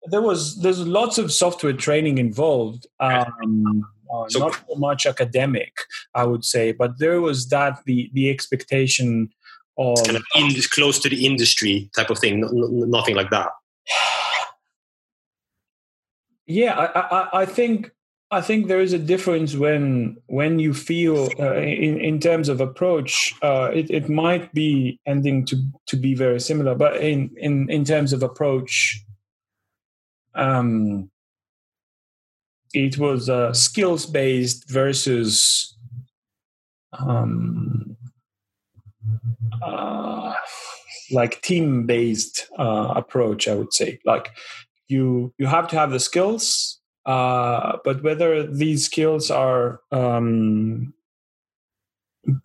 [0.07, 5.73] there was there's lots of software training involved um, uh, so, not so much academic
[6.14, 9.31] i would say but there was that the the expectation
[9.79, 13.51] of kind of in, close to the industry type of thing nothing like that.
[16.45, 17.92] Yeah I, I, I think
[18.33, 22.62] I think there is a difference when when you feel uh, in in terms of
[22.62, 25.57] approach, uh, it it might be ending to
[25.88, 29.05] to be very similar, but in in in terms of approach,
[30.35, 31.11] um,
[32.73, 35.77] it was uh, skills based versus
[36.99, 37.99] um,
[39.62, 40.33] uh,
[41.11, 43.47] like team based uh, approach.
[43.47, 44.31] I would say like
[44.88, 50.95] you you have to have the skills uh, but whether these skills are um,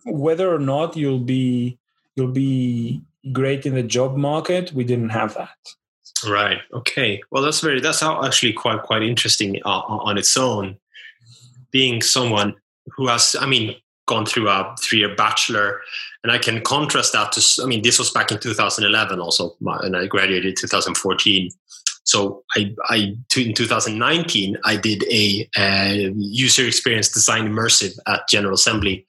[0.04, 1.78] whether or not you'll be
[2.16, 5.56] you'll be great in the job market, we didn't have that.
[6.26, 6.58] Right.
[6.72, 7.22] Okay.
[7.30, 10.78] Well, that's very that's actually quite quite interesting uh, on its own.
[11.70, 12.54] Being someone
[12.96, 15.80] who has, I mean, gone through a three-year bachelor,
[16.22, 17.62] and I can contrast that to.
[17.62, 21.50] I mean, this was back in 2011, also, and I graduated 2014.
[22.08, 25.46] So I, I in 2019, I did a,
[26.16, 29.04] user experience design immersive at General Assembly,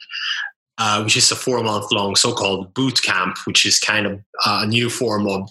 [0.77, 4.65] uh, which is a four month long so-called boot camp, which is kind of a
[4.65, 5.49] new form of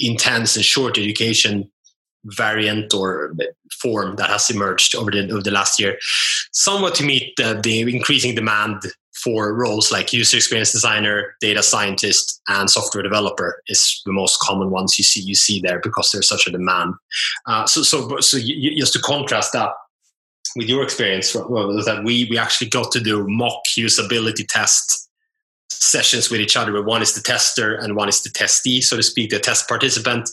[0.00, 1.70] intense and short education
[2.26, 3.34] variant or
[3.80, 5.96] form that has emerged over the, over the last year,
[6.52, 8.82] somewhat to meet the, the increasing demand
[9.26, 14.70] for roles like user experience designer, data scientist, and software developer is the most common
[14.70, 16.94] ones you see you see there because there's such a demand.
[17.46, 19.70] Uh, so, so, so you, just to contrast that
[20.54, 25.08] with your experience, well, that we we actually got to do mock usability test
[25.68, 28.96] sessions with each other where one is the tester and one is the testee so
[28.96, 30.30] to speak the test participant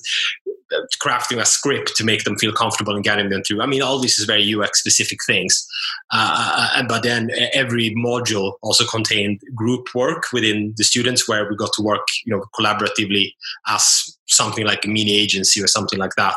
[1.02, 3.62] crafting a script to make them feel comfortable and getting them through.
[3.62, 5.66] I mean, all this is very UX specific things.
[6.12, 11.56] Uh, uh but then every module also contained group work within the students where we
[11.56, 13.34] got to work, you know, collaboratively
[13.68, 16.36] as something like a mini agency or something like that,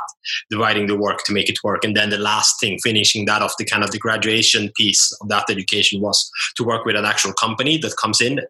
[0.51, 1.85] dividing the work to make it work.
[1.85, 5.29] And then the last thing, finishing that off, the kind of the graduation piece of
[5.29, 8.41] that education was to work with an actual company that comes in.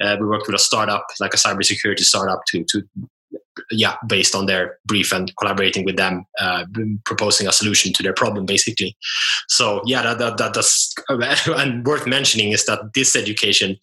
[0.00, 2.82] Uh, we worked with a startup, like a cybersecurity startup, to to
[3.70, 6.64] yeah, based on their brief and collaborating with them, uh,
[7.04, 8.96] proposing a solution to their problem, basically.
[9.48, 10.94] So yeah, that, that, that that's
[11.48, 13.78] and worth mentioning is that this education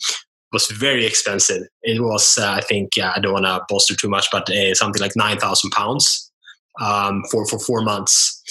[0.52, 1.64] was very expensive.
[1.84, 4.76] It was, uh, I think, yeah, I don't want to bolster too much, but uh,
[4.76, 6.32] something like nine thousand pounds
[6.80, 8.42] um, for for four months.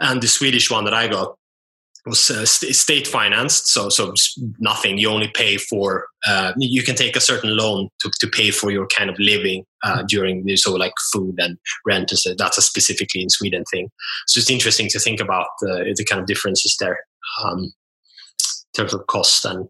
[0.00, 1.37] And the Swedish one that I got
[2.08, 4.12] was uh, st- state financed, so so
[4.58, 4.98] nothing.
[4.98, 6.06] You only pay for.
[6.26, 9.64] Uh, you can take a certain loan to, to pay for your kind of living
[9.84, 12.10] uh, during the, so like food and rent.
[12.10, 13.88] And so that's a specifically in Sweden thing.
[14.26, 16.98] So it's interesting to think about the the kind of differences there
[17.44, 17.70] um, in
[18.74, 19.68] terms of cost and.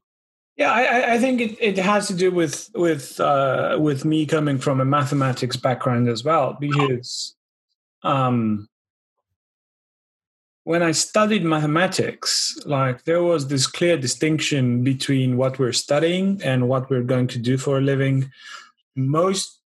[0.56, 4.58] Yeah, I, I think it, it has to do with with uh, with me coming
[4.58, 7.36] from a mathematics background as well, because
[8.02, 8.67] um,
[10.68, 16.68] when I studied mathematics, like there was this clear distinction between what we're studying and
[16.68, 18.30] what we're going to do for a living.
[18.94, 19.62] Most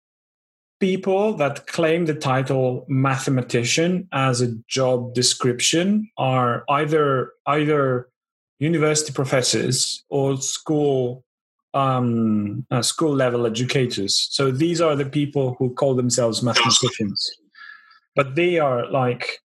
[0.80, 8.09] people that claim the title mathematician as a job description are either either
[8.59, 11.24] university professors or school
[11.74, 14.28] um, uh, school level educators.
[14.30, 17.30] So these are the people who call themselves mathematicians,
[18.14, 19.42] but they are like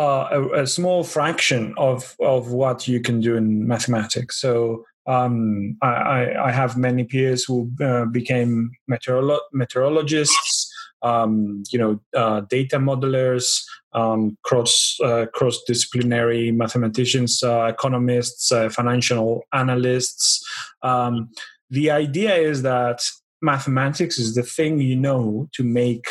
[0.00, 4.40] uh, a, a, small fraction of of what you can do in mathematics.
[4.40, 12.00] So um, I, I, have many peers who uh, became meteorolo- meteorologists, um, you know,
[12.16, 20.42] uh, data modelers, um, cross uh, cross disciplinary mathematicians, uh, economists, financial analysts.
[20.82, 21.28] Um,
[21.68, 23.02] the idea is that
[23.42, 26.06] mathematics is the thing you know to make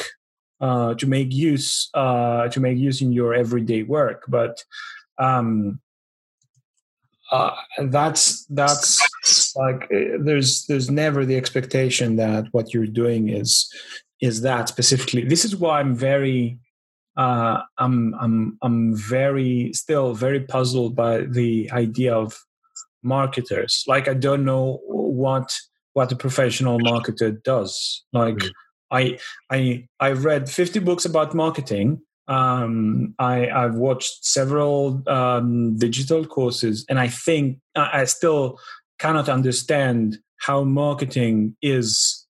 [0.62, 4.24] uh, to make use uh, to make use in your everyday work.
[4.28, 4.64] But
[5.18, 5.80] um,
[7.32, 13.72] uh, that's that's like uh, there's there's never the expectation that what you're doing is
[14.22, 15.24] is that specifically.
[15.24, 16.60] This is why I'm very
[17.18, 22.38] uh, I'm I'm I'm very still very puzzled by the idea of
[23.04, 23.84] marketers.
[23.88, 25.58] Like I don't know what
[25.94, 28.04] what a professional marketer does.
[28.14, 28.40] Like.
[28.92, 32.02] I I I've read 50 books about marketing.
[32.28, 38.60] Um, I, I've watched several um, digital courses, and I think I, I still
[39.00, 42.26] cannot understand how marketing is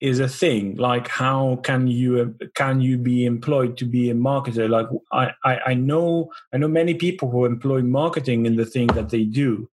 [0.00, 0.76] is a thing.
[0.76, 4.68] Like how can you can you be employed to be a marketer?
[4.68, 8.88] Like I, I, I know i know many people who employ marketing in the thing
[8.88, 9.68] that they do.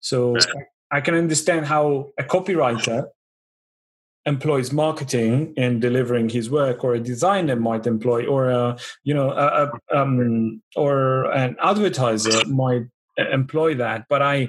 [0.00, 0.36] So
[0.90, 3.06] i can understand how a copywriter
[4.26, 9.30] employs marketing in delivering his work or a designer might employ or a you know
[9.30, 12.82] a, a, um, or an advertiser might
[13.16, 14.46] employ that but i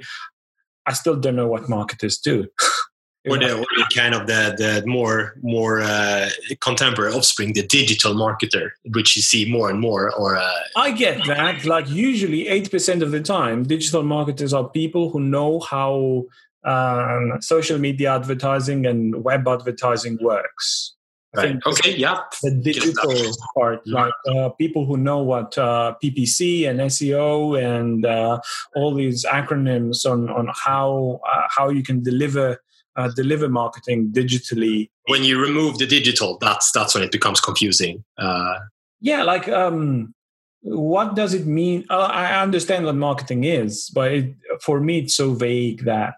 [0.85, 2.45] i still don't know what marketers do
[3.29, 6.29] or the, or the, kind of the, the more more uh,
[6.59, 10.11] contemporary offspring, the digital marketer, which you see more and more.
[10.15, 11.65] Or uh, I get that.
[11.65, 16.25] Like usually, eighty percent of the time, digital marketers are people who know how
[16.63, 20.95] um, social media advertising and web advertising works.
[21.35, 21.59] I Right.
[21.65, 21.95] Okay.
[21.95, 22.19] Yeah.
[22.43, 23.13] The digital
[23.55, 24.01] part, yeah.
[24.01, 28.39] like uh, people who know what uh, PPC and SEO and uh,
[28.75, 32.61] all these acronyms on on how uh, how you can deliver
[32.97, 34.89] uh, deliver marketing digitally.
[35.07, 38.03] When you remove the digital, that's that's when it becomes confusing.
[38.17, 38.55] Uh,
[38.99, 40.13] yeah, like um,
[40.61, 41.85] what does it mean?
[41.89, 46.15] I understand what marketing is, but it, for me, it's so vague that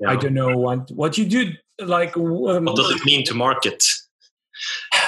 [0.00, 0.10] yeah.
[0.10, 1.52] I don't know what what you do.
[1.80, 3.84] Like, um, what does it mean to market?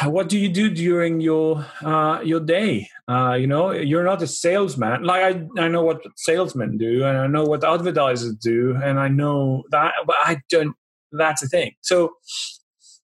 [0.05, 2.90] What do you do during your uh, your day?
[3.09, 5.05] Uh, you know, you're not a salesman.
[5.05, 9.09] Like I, I know what salesmen do, and I know what advertisers do, and I
[9.09, 10.75] know that, but I don't.
[11.12, 11.72] That's the thing.
[11.81, 12.14] So,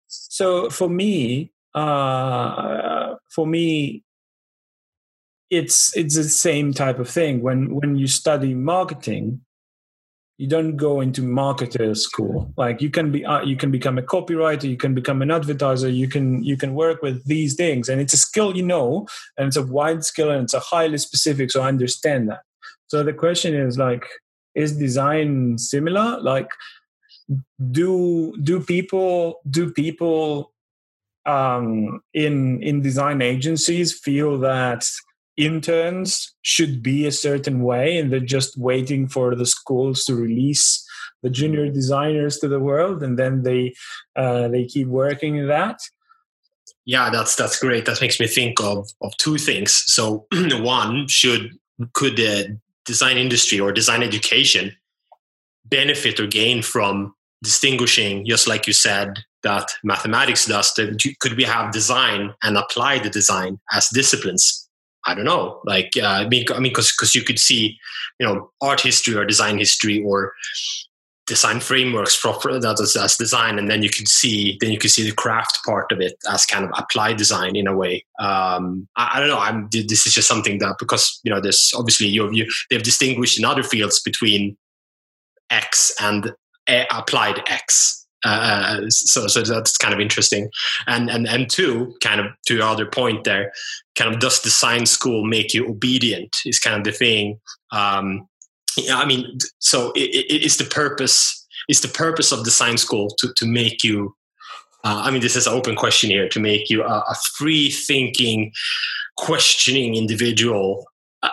[0.07, 4.03] so for me, uh, for me,
[5.49, 7.41] it's it's the same type of thing.
[7.41, 9.41] When when you study marketing,
[10.38, 12.54] you don't go into marketer school.
[12.58, 15.89] Like you can be uh, you can become a copywriter you can become an advertiser
[15.89, 17.89] you can you can work with these things.
[17.89, 19.08] And it's a skill you know
[19.38, 22.42] and it's a wide skill and it's a highly specific so i understand that.
[22.88, 24.06] So the question is like
[24.54, 26.19] is design similar?
[26.21, 26.50] Like
[27.71, 30.54] do do people do people
[31.25, 34.88] um in in design agencies feel that
[35.38, 40.83] interns should be a certain way and they're just waiting for the schools to release
[41.23, 43.73] the junior designers to the world and then they
[44.15, 45.79] uh, they keep working in that
[46.85, 47.85] Yeah, that's that's great.
[47.85, 49.71] That makes me think of of two things.
[49.85, 51.52] So one should
[51.94, 54.75] could the design industry or design education
[55.65, 57.13] benefit or gain from
[57.44, 60.73] distinguishing, just like you said, that mathematics does.
[60.75, 64.66] That could we have design and apply the design as disciplines?
[65.08, 65.62] I don't know.
[65.63, 67.79] Like, uh, I mean, I mean, because because you could see,
[68.19, 70.33] you know, art history or design history or
[71.27, 74.91] design frameworks proper that as, as design, and then you could see then you could
[74.91, 78.05] see the craft part of it as kind of applied design in a way.
[78.19, 79.39] Um, I, I, don't know.
[79.39, 83.39] I'm this is just something that because you know there's obviously you you they've distinguished
[83.39, 84.58] in other fields between
[85.49, 86.33] X and
[86.67, 87.96] applied X.
[88.25, 90.49] Uh, uh, so, so that's kind of interesting.
[90.87, 93.51] And and and two, kind of to your other point there,
[93.95, 96.35] kind of does design school make you obedient?
[96.45, 97.39] Is kind of the thing.
[97.71, 98.27] Um,
[98.91, 101.45] I mean, so it, it, it's the purpose.
[101.67, 104.15] It's the purpose of design school to to make you.
[104.83, 107.71] Uh, I mean, this is an open question here to make you a, a free
[107.71, 108.51] thinking,
[109.17, 110.85] questioning individual
[111.23, 111.29] uh,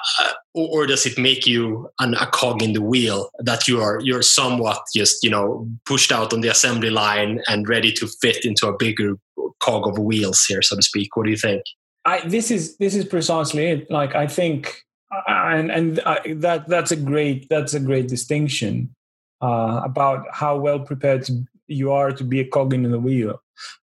[0.54, 4.00] or, or, does it make you an, a cog in the wheel that you are
[4.02, 8.44] you're somewhat just you know pushed out on the assembly line and ready to fit
[8.44, 9.16] into a bigger
[9.60, 11.16] cog of wheels here so to speak?
[11.16, 11.62] What do you think?
[12.06, 13.90] I, this is this is precisely it.
[13.90, 14.84] Like i think
[15.26, 18.94] and and I, that that's a great that's a great distinction
[19.40, 21.28] uh, about how well prepared
[21.66, 23.40] you are to be a cog in the wheel.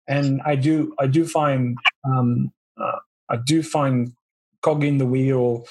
[0.09, 2.98] And i do i do find um, uh,
[3.28, 4.12] i do find
[4.62, 5.66] cog in the wheel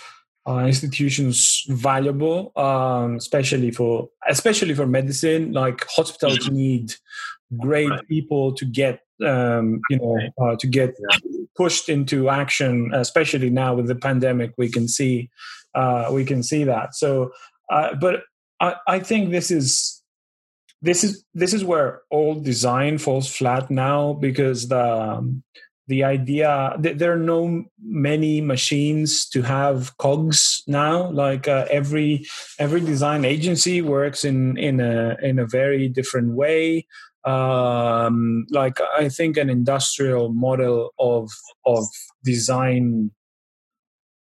[0.50, 5.54] uh, institutions valuable, um, especially for especially for medicine.
[5.54, 6.96] Like hospitals need
[7.58, 10.96] great people to get um, you know uh, to get
[11.56, 14.54] pushed into action, especially now with the pandemic.
[14.58, 15.30] We can see
[15.76, 16.96] uh, we can see that.
[16.96, 17.32] So,
[17.70, 18.24] uh, but
[18.60, 20.02] I, I think this is
[20.82, 25.44] this is this is where all design falls flat now because the um,
[25.90, 32.26] the idea there are no many machines to have cogs now like uh, every
[32.60, 36.86] every design agency works in in a in a very different way
[37.26, 41.30] um, like i think an industrial model of
[41.66, 41.86] of
[42.24, 43.10] design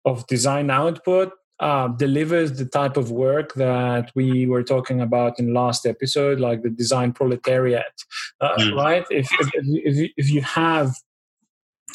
[0.05, 5.53] of design output uh, delivers the type of work that we were talking about in
[5.53, 7.91] last episode, like the design proletariat,
[8.39, 8.75] uh, mm.
[8.77, 9.05] right?
[9.09, 10.95] If, if, if, if you have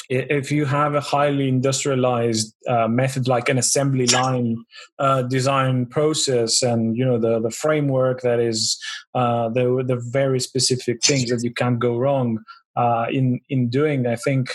[0.09, 4.57] if you have a highly industrialized uh, method like an assembly line
[4.99, 8.79] uh, design process and you know the the framework that is
[9.15, 12.39] uh, the the very specific things that you can't go wrong
[12.77, 14.49] uh, in in doing i think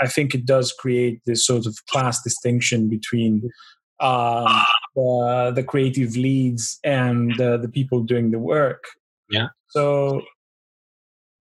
[0.00, 3.50] i think it does create this sort of class distinction between
[4.00, 4.46] um,
[4.94, 8.84] the, the creative leads and the people doing the work.
[9.30, 9.48] Yeah.
[9.68, 10.22] So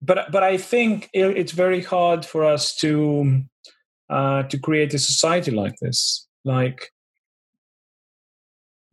[0.04, 3.44] but but I think it's very hard for us to
[4.10, 6.28] uh, to create a society like this.
[6.44, 6.92] Like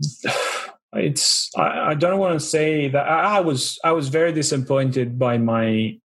[0.93, 5.19] it's I, I don't want to say that I, I, was I was very disappointed
[5.19, 5.99] by my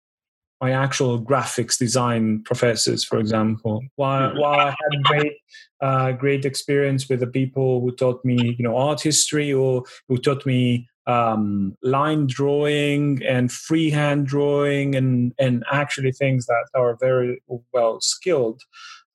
[0.60, 3.82] my actual graphics design professors, for example.
[3.94, 4.40] While mm-hmm.
[4.40, 5.32] while I had great
[5.80, 10.18] uh, great experience with the people who taught me, you know, art history or who
[10.18, 17.40] taught me um, line drawing and freehand drawing and and actually things that are very
[17.72, 18.62] well skilled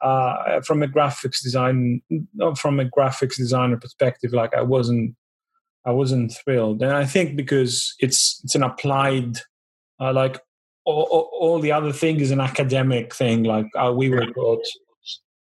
[0.02, 2.02] uh, from a graphics design
[2.56, 5.16] from a graphics designer perspective like i wasn't
[5.86, 6.82] i wasn't thrilled.
[6.82, 9.38] And i think because it's it's an applied
[10.00, 10.40] uh, like
[10.84, 14.66] all, all, all, the other thing is an academic thing like uh, we were taught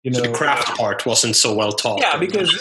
[0.03, 1.99] you know, so the craft part wasn't so well taught.
[1.99, 2.51] Yeah, because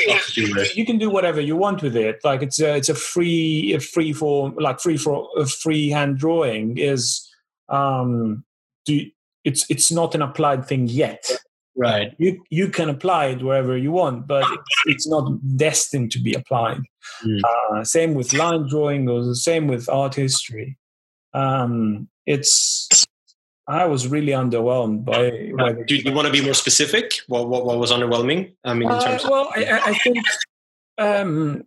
[0.76, 2.20] you can do whatever you want with it.
[2.22, 6.18] Like it's a, it's a free, a free for like free for a free hand
[6.18, 7.26] drawing is,
[7.68, 8.44] um,
[8.84, 9.06] do
[9.44, 11.30] it's it's not an applied thing yet.
[11.76, 12.14] Right.
[12.18, 16.34] You you can apply it wherever you want, but it's, it's not destined to be
[16.34, 16.82] applied.
[17.24, 17.40] Mm.
[17.42, 20.76] Uh, same with line drawing, or the same with art history.
[21.32, 23.06] Um, it's
[23.70, 25.52] I was really underwhelmed by.
[25.56, 27.20] by Do you want to be more specific?
[27.28, 28.52] What what, what was underwhelming?
[28.64, 29.24] I mean, in uh, terms.
[29.24, 30.18] Uh, well, I, I, think
[30.98, 31.62] um,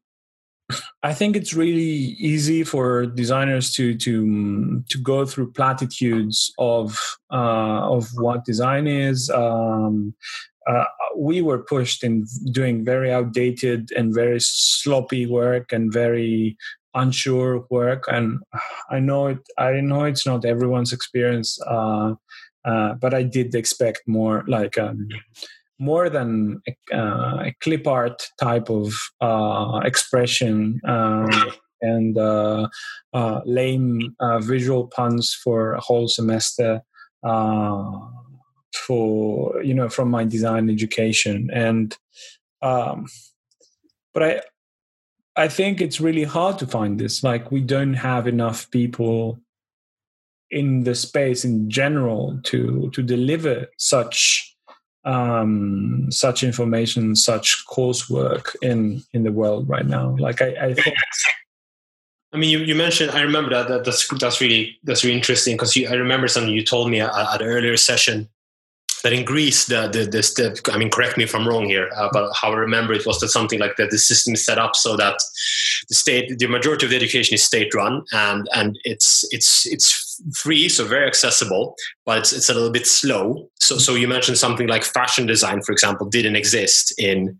[1.01, 6.99] I think it's really easy for designers to to to go through platitudes of
[7.32, 9.30] uh, of what design is.
[9.30, 10.14] Um,
[10.68, 10.86] uh,
[11.18, 16.58] we were pushed in doing very outdated and very sloppy work and very
[16.96, 18.39] unsure work and
[18.89, 22.14] i know it i know it's not everyone's experience uh,
[22.66, 25.08] uh, but i did expect more like um,
[25.80, 31.30] more than a, uh, a, clip art type of uh, expression um,
[31.82, 32.68] and uh,
[33.14, 36.82] uh, lame visual puns for a whole semester
[38.74, 41.50] for you know from my design education.
[41.54, 41.96] And
[42.62, 43.08] um,
[44.14, 44.41] but i
[45.36, 49.40] i think it's really hard to find this like we don't have enough people
[50.52, 54.54] in the space in general to to deliver such
[55.06, 60.16] um, such information, such coursework in in the world right now.
[60.18, 60.96] Like I, I think.
[62.32, 63.12] I mean, you, you mentioned.
[63.12, 66.64] I remember that, that that's that's really that's really interesting because I remember something you
[66.64, 68.30] told me at, at an earlier session
[69.04, 71.89] that in Greece, the, the, the, the I mean, correct me if I'm wrong here,
[71.95, 74.58] uh, but how I remember it was that something like that the system is set
[74.58, 75.20] up so that
[75.89, 80.22] the state, the majority of the education is state run, and and it's it's it's
[80.36, 81.76] free, so very accessible,
[82.06, 83.49] but it's, it's a little bit slow.
[83.60, 87.38] So so you mentioned something like fashion design, for example, didn't exist in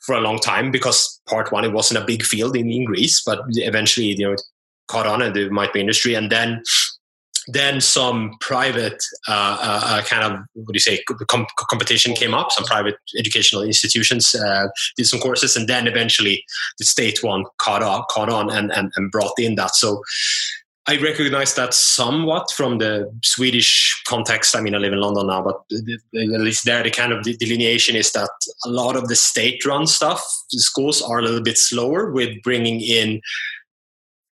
[0.00, 3.22] for a long time because part one, it wasn't a big field in, in Greece,
[3.24, 4.42] but eventually, you know, it
[4.88, 6.62] caught on and there might be industry, and then
[7.48, 12.34] then some private uh, uh, uh, kind of what do you say com- competition came
[12.34, 16.44] up some private educational institutions uh, did some courses and then eventually
[16.78, 20.02] the state one caught on caught on and, and, and brought in that so
[20.88, 24.56] I recognize that somewhat from the Swedish context.
[24.56, 27.94] I mean, I live in London now, but at least there, the kind of delineation
[27.94, 28.30] is that
[28.64, 30.20] a lot of the state-run stuff,
[30.50, 33.20] the schools are a little bit slower with bringing in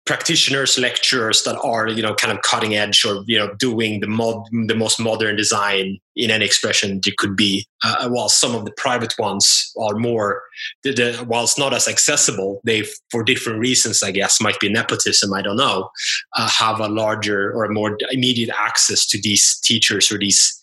[0.08, 4.06] practitioners lecturers that are you know kind of cutting edge or you know doing the
[4.06, 8.64] mod the most modern design in any expression it could be uh, while some of
[8.64, 10.42] the private ones are more
[10.82, 14.70] the, the, while it's not as accessible they for different reasons i guess might be
[14.70, 15.90] nepotism i don't know
[16.38, 20.57] uh, have a larger or a more immediate access to these teachers or these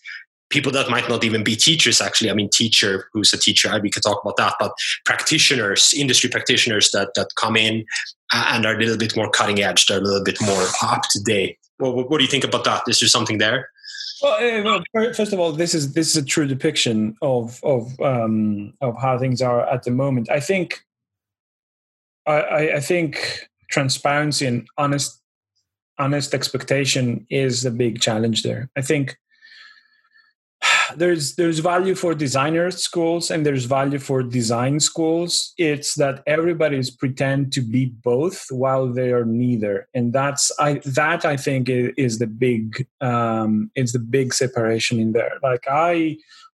[0.50, 3.90] people that might not even be teachers actually i mean teacher who's a teacher we
[3.90, 4.72] could talk about that but
[5.04, 7.84] practitioners industry practitioners that that come in
[8.32, 9.86] and are a little bit more cutting edge.
[9.86, 11.58] They're a little bit more up to date.
[11.78, 12.82] Well, what, do you think about that?
[12.88, 13.70] Is there something there?
[14.22, 18.72] Well, well, first of all, this is this is a true depiction of of um,
[18.80, 20.30] of how things are at the moment.
[20.30, 20.82] I think,
[22.26, 25.20] I, I think transparency and honest
[25.98, 28.70] honest expectation is a big challenge there.
[28.74, 29.18] I think
[30.94, 35.52] there's there's value for designer schools and there's value for design schools.
[35.58, 39.88] It's that everybody's pretend to be both while they are neither.
[39.94, 45.12] And that's i that i think is the big um is the big separation in
[45.12, 45.34] there.
[45.42, 46.16] Like i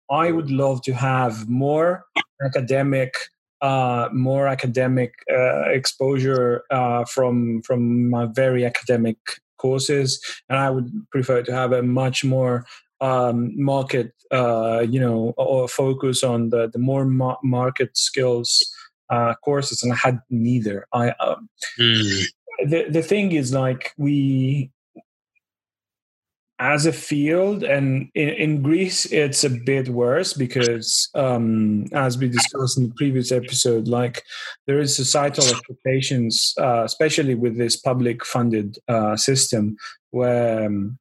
[0.10, 2.06] i would love to have more
[2.44, 3.16] academic
[3.62, 9.18] uh, more academic uh, exposure uh, from from my very academic
[9.58, 12.66] courses, and I would prefer to have a much more
[13.02, 18.64] um, market, uh, you know, or focus on the the more ma- market skills
[19.10, 20.88] uh, courses, and I had neither.
[20.94, 22.26] I um, mm.
[22.66, 24.72] the the thing is like we
[26.60, 32.28] as a field and in, in, greece it's a bit worse because um, as we
[32.28, 34.24] discussed in the previous episode like
[34.68, 39.78] there is societal expectations uh, especially with this public funded uh, system
[40.12, 41.00] where um,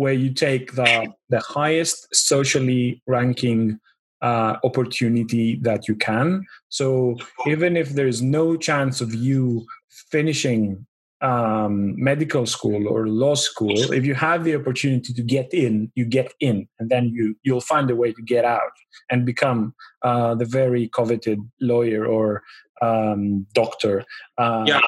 [0.00, 0.92] where you take the
[1.28, 1.98] the highest
[2.30, 3.78] socially ranking
[4.22, 6.26] uh, opportunity that you can.
[6.68, 9.66] So even if there's no chance of you
[10.10, 10.86] finishing
[11.20, 11.74] um,
[12.10, 16.32] medical school or law school, if you have the opportunity to get in, you get
[16.40, 18.76] in, and then you you'll find a way to get out
[19.10, 19.74] and become
[20.08, 22.42] uh, the very coveted lawyer or
[22.80, 24.04] um, doctor.
[24.38, 24.80] Uh, yeah,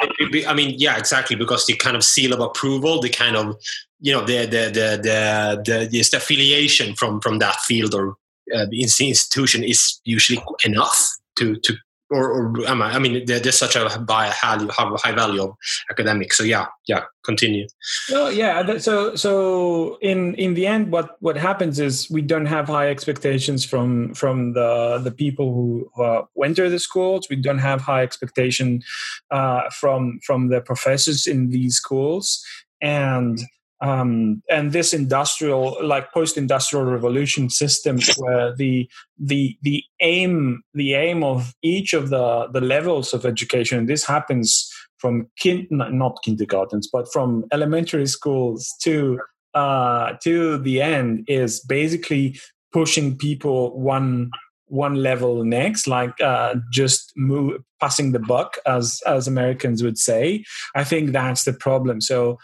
[0.49, 3.57] I mean, yeah, exactly, because the kind of seal of approval, the kind of
[4.03, 8.17] you know the the the the, the, the affiliation from from that field or
[8.55, 10.99] uh, institution is usually enough
[11.39, 11.75] to to
[12.13, 15.57] or, or I mean, there's such a high, high value of
[15.91, 16.37] academics.
[16.37, 17.67] So yeah, yeah, continue.
[18.11, 18.77] Well, yeah.
[18.79, 23.65] So so in in the end, what what happens is we don't have high expectations
[23.65, 27.29] from from the the people who uh, enter the schools.
[27.31, 28.83] We don't have high expectation
[29.31, 32.45] uh, from from the professors in these schools,
[32.83, 33.41] and
[33.83, 41.25] um, and this industrial like post-industrial revolution system where the the the aim the aim
[41.25, 47.13] of each of the the levels of education this happens from kin, not kindergartens but
[47.13, 49.19] from elementary schools to
[49.55, 52.39] uh, to the end is basically
[52.73, 54.31] pushing people one
[54.67, 60.45] one level next like uh, just move passing the buck as as americans would say.
[60.77, 62.01] I think that's the problem.
[62.01, 62.39] So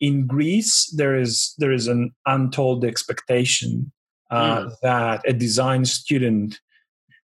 [0.00, 3.92] in Greece, there is there is an untold expectation
[4.30, 4.72] uh, mm.
[4.82, 6.60] that a design student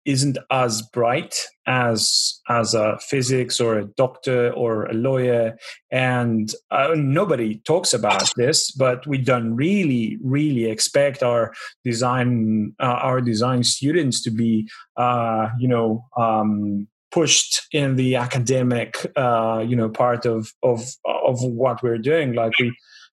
[0.05, 1.35] isn't as bright
[1.65, 5.57] as as a physics or a doctor or a lawyer
[5.91, 11.51] and uh, nobody talks about this but we don't really really expect our
[11.83, 18.91] design uh, our design students to be uh, you know um, pushed in the academic
[19.15, 22.67] uh, you know part of of of what we're doing like we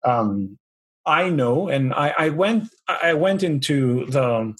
[0.08, 0.58] um,
[1.08, 4.54] I know, and I, I, went I went into the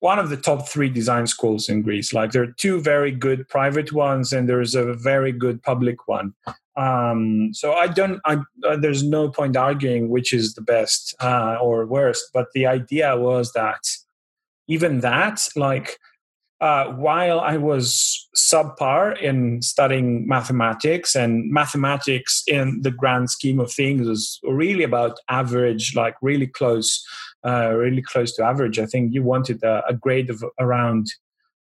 [0.00, 2.12] one of the top three design schools in Greece.
[2.14, 6.32] Like there are two very good private ones, and there's a very good public one.
[6.74, 8.18] Um, so I don't.
[8.24, 12.24] I, uh, there's no point arguing which is the best uh, or worst.
[12.32, 13.84] But the idea was that
[14.68, 15.98] even that, like,
[16.62, 23.72] uh, while I was subpar in studying mathematics, and mathematics in the grand scheme of
[23.72, 27.04] things was really about average, like really close
[27.44, 28.78] uh, really close to average.
[28.78, 31.08] I think you wanted a, a grade of around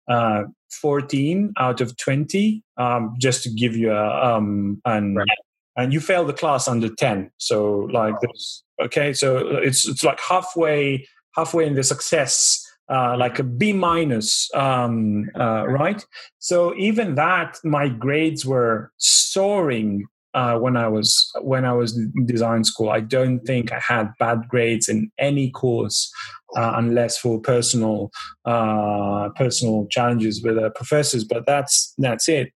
[0.09, 0.43] uh,
[0.81, 5.29] 14 out of 20, um, just to give you a um, and right.
[5.77, 7.31] and you failed the class under 10.
[7.39, 12.65] So like this, okay, so it's it's like halfway halfway in the success.
[12.91, 16.07] Uh, like a B minus, um, uh, right?
[16.39, 22.27] So even that, my grades were soaring uh, when I was when I was in
[22.27, 22.91] design school.
[22.91, 26.13] I don't think I had bad grades in any course,
[26.57, 28.11] uh, unless for personal
[28.45, 31.25] uh, personal challenges with uh, professors.
[31.25, 32.53] But that's that's it.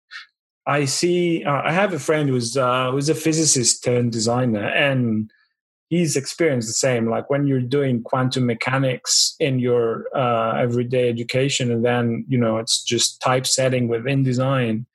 [0.66, 1.43] I see.
[1.45, 5.30] Uh, I have a friend who's uh, who's a physicist turned designer, and
[5.93, 7.11] he's experienced the same.
[7.11, 12.82] Like when you're doing quantum mechanics in your everyday education, and then you know it's
[12.82, 14.86] just typesetting within design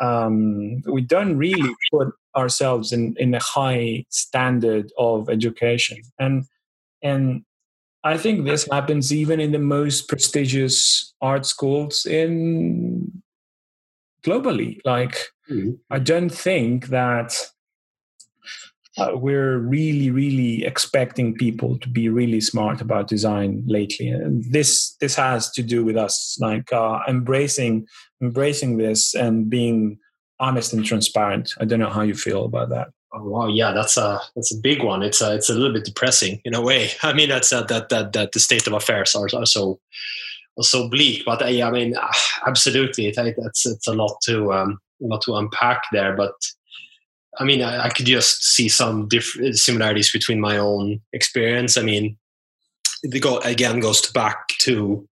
[0.00, 5.98] um, we don't really put ourselves in, in a high standard of education.
[6.18, 6.44] And
[7.02, 7.42] and
[8.02, 13.22] I think this happens even in the most prestigious art schools in
[14.24, 14.78] globally.
[14.84, 15.18] Like
[15.50, 15.72] mm-hmm.
[15.90, 17.34] I don't think that
[18.98, 24.96] uh, we're really really expecting people to be really smart about design lately and this
[25.00, 27.86] this has to do with us like uh, embracing
[28.20, 29.98] embracing this and being
[30.40, 31.54] honest and transparent.
[31.60, 32.88] I don't know how you feel about that.
[33.12, 35.02] Oh, wow, yeah, that's a that's a big one.
[35.02, 36.90] It's a, it's a little bit depressing in a way.
[37.02, 39.80] I mean, that's a, that that that the state of affairs are, are so
[40.58, 41.24] are so bleak.
[41.24, 42.12] But uh, yeah, I mean, uh,
[42.46, 46.16] absolutely, it, that's it's a lot to um, a lot to unpack there.
[46.16, 46.32] But
[47.38, 51.78] I mean, I, I could just see some different similarities between my own experience.
[51.78, 52.16] I mean,
[53.02, 55.08] the go again goes back to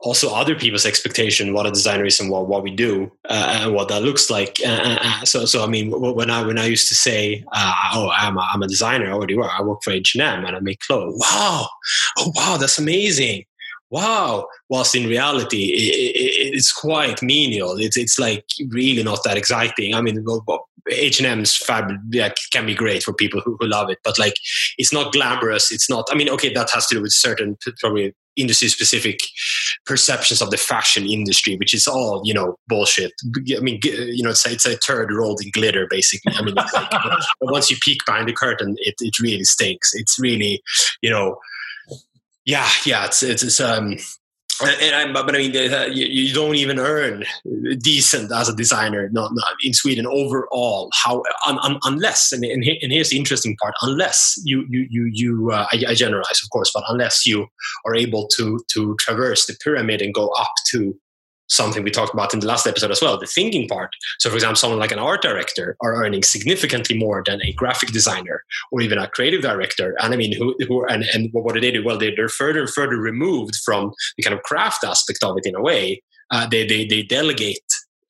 [0.00, 3.74] also other people's expectation what a designer is and what, what we do uh, and
[3.74, 4.58] what that looks like.
[4.64, 7.74] Uh, uh, uh so so i mean when i when i used to say uh,
[7.94, 10.60] oh i'm a, I'm a designer i already work i work for h&m and i
[10.60, 11.18] make clothes.
[11.20, 11.68] Wow!
[12.18, 13.44] Oh wow that's amazing.
[13.90, 14.46] Wow!
[14.68, 19.94] Whilst in reality it, it, it's quite menial it's, it's like really not that exciting
[19.94, 20.24] i mean
[20.88, 24.34] H&M's fab yeah, can be great for people who, who love it, but like
[24.78, 25.70] it's not glamorous.
[25.70, 26.08] It's not.
[26.10, 29.20] I mean, okay, that has to do with certain probably industry specific
[29.84, 33.12] perceptions of the fashion industry, which is all you know bullshit.
[33.56, 36.32] I mean, you know, it's a, it's a turd rolled in glitter, basically.
[36.36, 36.70] I mean, like,
[37.40, 39.94] once you peek behind the curtain, it it really stinks.
[39.94, 40.62] It's really,
[41.02, 41.38] you know,
[42.44, 43.06] yeah, yeah.
[43.06, 43.96] It's it's, it's um
[44.62, 47.24] and I, but I mean, you, you, don't even earn
[47.78, 50.90] decent as a designer not, not in Sweden overall.
[50.92, 55.50] How un, un, unless and, and, here's the interesting part: unless you you you you
[55.52, 57.46] uh, I, I, generalize, of course, but unless you
[57.84, 60.94] are able to to traverse the pyramid and go up to
[61.50, 63.90] something we talked about in the last episode as well the thinking part.
[64.18, 67.90] So for example someone like an art director are earning significantly more than a graphic
[67.90, 69.94] designer or even a creative director.
[70.00, 71.84] And i mean who, who and, and what do they do?
[71.84, 75.46] Well they're, they're further and further removed from the kind of craft aspect of it
[75.46, 76.02] in a way.
[76.30, 77.58] Uh, they, they they delegate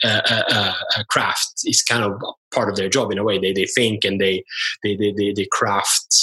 [0.04, 0.72] uh,
[1.08, 2.20] craft is kind of
[2.52, 3.38] part of their job in a way.
[3.38, 4.44] They they think and they
[4.82, 6.14] they they they, they craft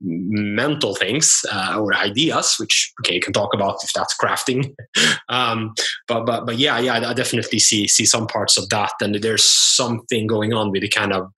[0.00, 4.74] mental things uh, or ideas, which okay, you can talk about if that's crafting.
[5.28, 5.74] um,
[6.08, 9.44] but but but yeah, yeah, I definitely see see some parts of that, and there's
[9.44, 11.32] something going on with the kind of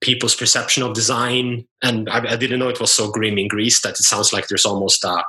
[0.00, 1.66] people's perception of design.
[1.82, 4.48] And I, I didn't know it was so grim in Greece that it sounds like
[4.48, 5.22] there's almost a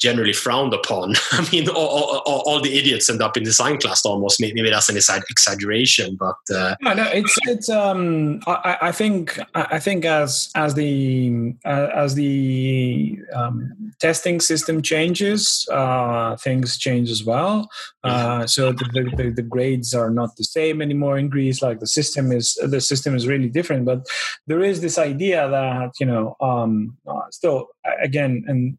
[0.00, 1.14] generally frowned upon.
[1.32, 4.40] I mean, all, all, all, the idiots end up in design class almost.
[4.40, 7.68] Maybe that's an exaggeration, but uh, no, no, it's it's.
[7.68, 14.82] Um, I, I think I think as as the uh, as the um, testing system
[14.82, 17.68] changes, uh, things change as well.
[18.02, 21.62] Uh, so the, the, the grades are not the same anymore in Greece.
[21.62, 23.84] Like the system is the system is really different.
[23.86, 24.06] But
[24.46, 27.68] there is this idea that you know um, uh, still
[28.02, 28.78] again and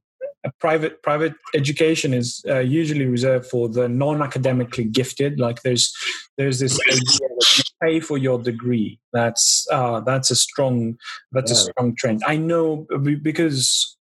[0.60, 5.40] private private education is uh, usually reserved for the non-academically gifted.
[5.40, 5.94] Like there's
[6.38, 9.00] there's this idea that you pay for your degree.
[9.14, 10.98] That's uh, that's a strong
[11.32, 11.58] that's yeah.
[11.58, 12.22] a strong trend.
[12.26, 12.88] I know
[13.22, 13.98] because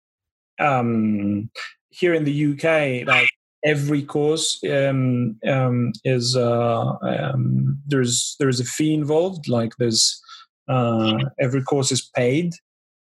[0.59, 1.51] um,
[1.91, 3.31] here in the UK, like
[3.65, 9.49] every course um, um, is uh, um, there's there's a fee involved.
[9.49, 10.21] Like there's
[10.69, 12.53] uh, every course is paid.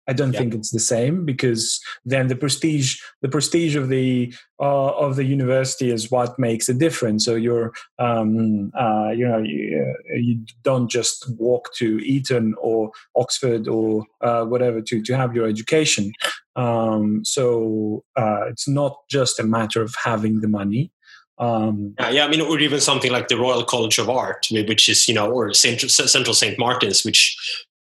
[0.08, 0.38] I don't yeah.
[0.38, 5.24] think it's the same because then the prestige the prestige of the uh, of the
[5.24, 7.24] university is what makes a difference.
[7.24, 13.68] So you're um, uh, you know you, you, don't just walk to Eton or Oxford
[13.68, 16.12] or uh, whatever to to have your education.
[16.54, 20.92] Um, so uh, it's not just a matter of having the money.
[21.38, 24.88] Um, yeah, yeah, I mean, or even something like the Royal College of Art, which
[24.88, 27.36] is you know, or Central, Central Saint Martins, which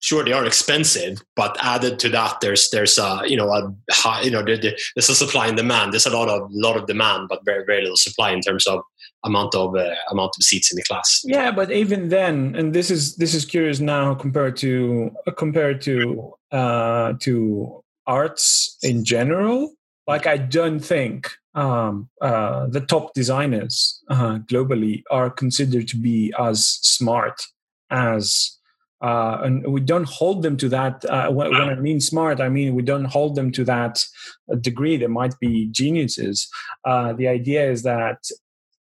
[0.00, 4.22] sure they are expensive, but added to that, there's there's a you know a high,
[4.22, 5.92] you know there's a supply and demand.
[5.92, 8.82] There's a lot of lot of demand, but very very little supply in terms of
[9.24, 11.22] amount of uh, amount of seats in the class.
[11.24, 15.80] Yeah, but even then, and this is this is curious now compared to uh, compared
[15.82, 19.72] to uh, to arts in general.
[20.06, 26.32] Like I don't think um, uh, the top designers uh, globally are considered to be
[26.38, 27.42] as smart
[27.90, 28.55] as
[29.02, 31.04] uh, and we don't hold them to that.
[31.04, 34.04] Uh, when, when, I mean smart, I mean we don't hold them to that
[34.50, 34.96] uh, degree.
[34.96, 36.48] They might be geniuses.
[36.84, 38.24] Uh, the idea is that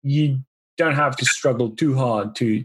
[0.04, 0.40] you
[0.78, 2.64] don't have to struggle too hard to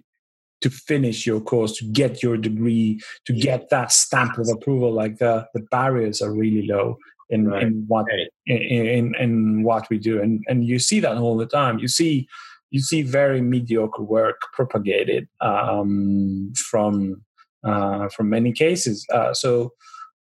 [0.61, 4.93] to finish your course, to get your degree, to get that stamp of approval.
[4.93, 6.99] Like the the barriers are really low
[7.31, 7.63] in, right.
[7.63, 8.07] in what
[8.47, 11.79] in, in, in what we do, and and you see that all the time.
[11.79, 12.29] You see
[12.71, 17.23] you see very mediocre work propagated um, from
[17.65, 19.07] uh, from many cases.
[19.13, 19.73] Uh, so,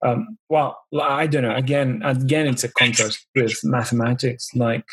[0.06, 1.56] um, well, I don't know.
[1.56, 4.50] Again, again, it's a contrast with mathematics.
[4.56, 4.86] Like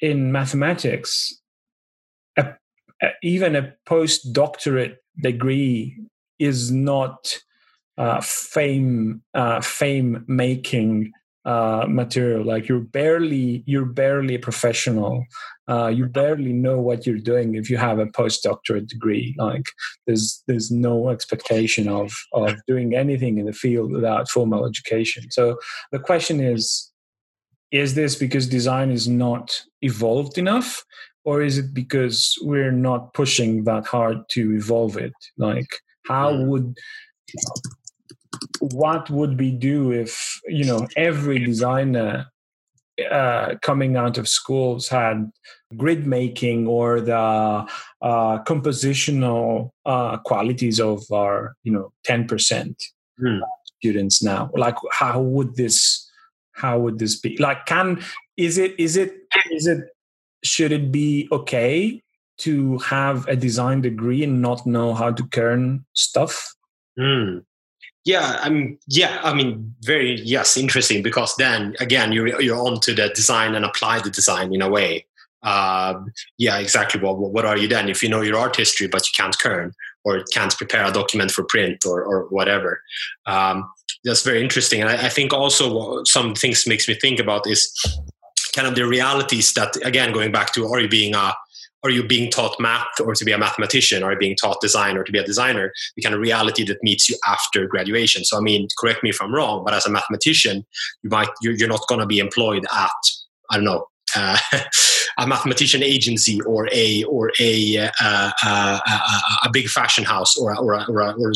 [0.00, 1.40] in mathematics,
[2.36, 2.54] a,
[3.02, 5.98] a, even a postdoctorate degree
[6.38, 7.38] is not
[7.98, 11.12] uh, fame uh, fame making
[11.46, 12.44] uh, material.
[12.44, 15.24] Like you're barely you're barely a professional
[15.68, 19.34] uh, you barely know what you're doing if you have a postdoctorate degree.
[19.36, 19.64] Like
[20.06, 25.30] there's there's no expectation of of doing anything in the field without formal education.
[25.30, 25.58] So
[25.90, 26.92] the question is,
[27.72, 30.84] is this because design is not evolved enough,
[31.24, 35.14] or is it because we're not pushing that hard to evolve it?
[35.36, 35.68] Like
[36.06, 36.46] how hmm.
[36.46, 36.76] would
[38.60, 42.26] what would we do if you know every designer
[43.10, 45.30] uh, coming out of schools had
[45.76, 52.74] grid making or the uh, compositional uh, qualities of our you know 10%
[53.18, 53.38] hmm.
[53.64, 54.50] students now?
[54.54, 56.10] Like how would this
[56.52, 57.36] how would this be?
[57.36, 58.02] Like can
[58.36, 59.14] is it is it
[59.50, 59.84] is it
[60.42, 62.02] should it be okay
[62.38, 66.54] to have a design degree and not know how to kern stuff?
[66.98, 67.38] Hmm
[68.06, 72.80] yeah i mean yeah i mean very yes interesting because then again you're you're on
[72.80, 75.04] to the design and apply the design in a way.
[75.42, 75.94] Uh,
[76.38, 77.00] yeah exactly.
[77.00, 77.88] Well what are you then?
[77.88, 79.72] If you know your art history but you can't kern
[80.04, 82.80] or can't prepare a document for print or, or whatever.
[83.26, 83.68] Um,
[84.04, 84.80] that's very interesting.
[84.80, 87.72] And I, I think also some things makes me think about is
[88.54, 91.34] kind of the realities that again going back to are you being a
[91.86, 94.02] are you being taught math or to be a mathematician?
[94.02, 95.72] Are you being taught design or to be a designer?
[95.94, 98.24] The kind of reality that meets you after graduation.
[98.24, 100.66] So, I mean, correct me if I'm wrong, but as a mathematician,
[101.02, 102.90] you might you're, not going to be employed at
[103.50, 104.38] I don't know uh,
[105.18, 110.36] a mathematician agency or a or a uh, uh, uh, uh a big fashion house
[110.36, 111.32] or or, or, or, or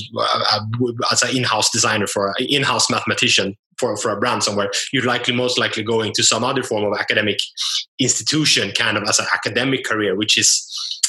[1.10, 5.34] as an in-house designer for an in-house mathematician for, for a brand somewhere, you're likely
[5.34, 7.38] most likely going to some other form of academic
[7.98, 10.50] institution, kind of as an academic career, which is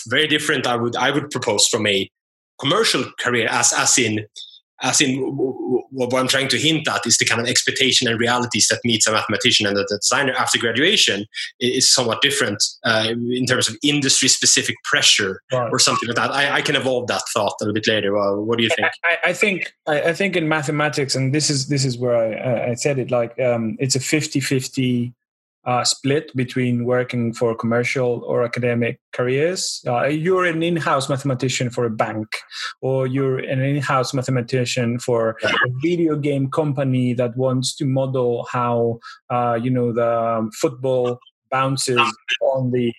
[0.08, 0.66] very different.
[0.66, 2.10] I would I would propose from a
[2.60, 4.26] commercial career, as as in
[4.82, 5.18] as in
[5.92, 9.08] what I'm trying to hint at is the kind of expectation and realities that meets
[9.08, 11.26] a mathematician and a designer after graduation
[11.60, 15.70] is somewhat different uh, in terms of industry specific pressure right.
[15.72, 16.32] or something like that.
[16.32, 18.14] I, I, can evolve that thought a little bit later.
[18.14, 18.88] Well, what do you think?
[19.04, 22.74] I, I think I, think in mathematics, and this is this is where I, I
[22.76, 25.14] said it like um, it's a 50 50
[25.66, 29.84] uh, split between working for commercial or academic careers.
[29.86, 32.28] Uh, you're an in-house mathematician for a bank,
[32.82, 39.00] or you're an in-house mathematician for a video game company that wants to model how
[39.30, 42.02] uh, you know the um, football bounces
[42.42, 42.94] on the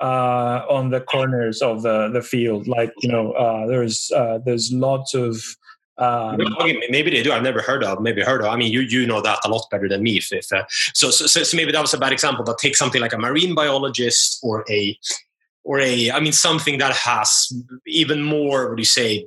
[0.00, 2.66] uh, on the corners of the the field.
[2.66, 5.42] Like you know, uh, there's uh, there's lots of
[5.98, 6.36] Um,
[6.90, 7.32] maybe they do.
[7.32, 8.00] I've never heard of.
[8.02, 8.48] Maybe heard of.
[8.48, 10.18] I mean, you you know that a lot better than me.
[10.18, 12.44] If, if uh, so, so, so maybe that was a bad example.
[12.44, 14.98] But take something like a marine biologist or a
[15.64, 17.52] or a I mean something that has
[17.86, 18.68] even more.
[18.68, 19.26] What do you say?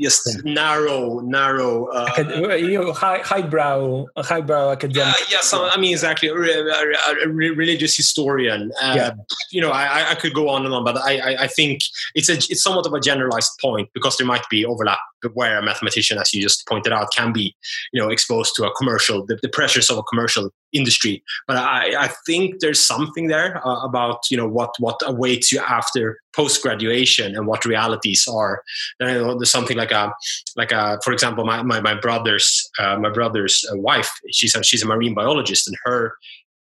[0.00, 0.52] Just yeah.
[0.54, 5.14] narrow, narrow, uh, you know, high, highbrow, highbrow academic.
[5.14, 6.28] Uh, yes, I mean exactly.
[6.28, 8.72] A, a, a religious historian.
[8.82, 9.10] Uh, yeah.
[9.52, 11.80] You know, I, I could go on and on, but I, I, I think
[12.14, 14.98] it's a, it's somewhat of a generalized point because there might be overlap
[15.34, 17.54] where a mathematician, as you just pointed out, can be,
[17.92, 21.22] you know, exposed to a commercial, the, the pressures of a commercial industry.
[21.48, 25.60] But I, I think there's something there uh, about, you know, what what awaits you
[25.60, 28.62] after post graduation and what realities are.
[28.98, 30.12] There's something like a,
[30.56, 32.48] like a, for example, my my, my brother's
[32.78, 34.10] uh, my brother's uh, wife.
[34.30, 36.14] She's a, she's a marine biologist, and her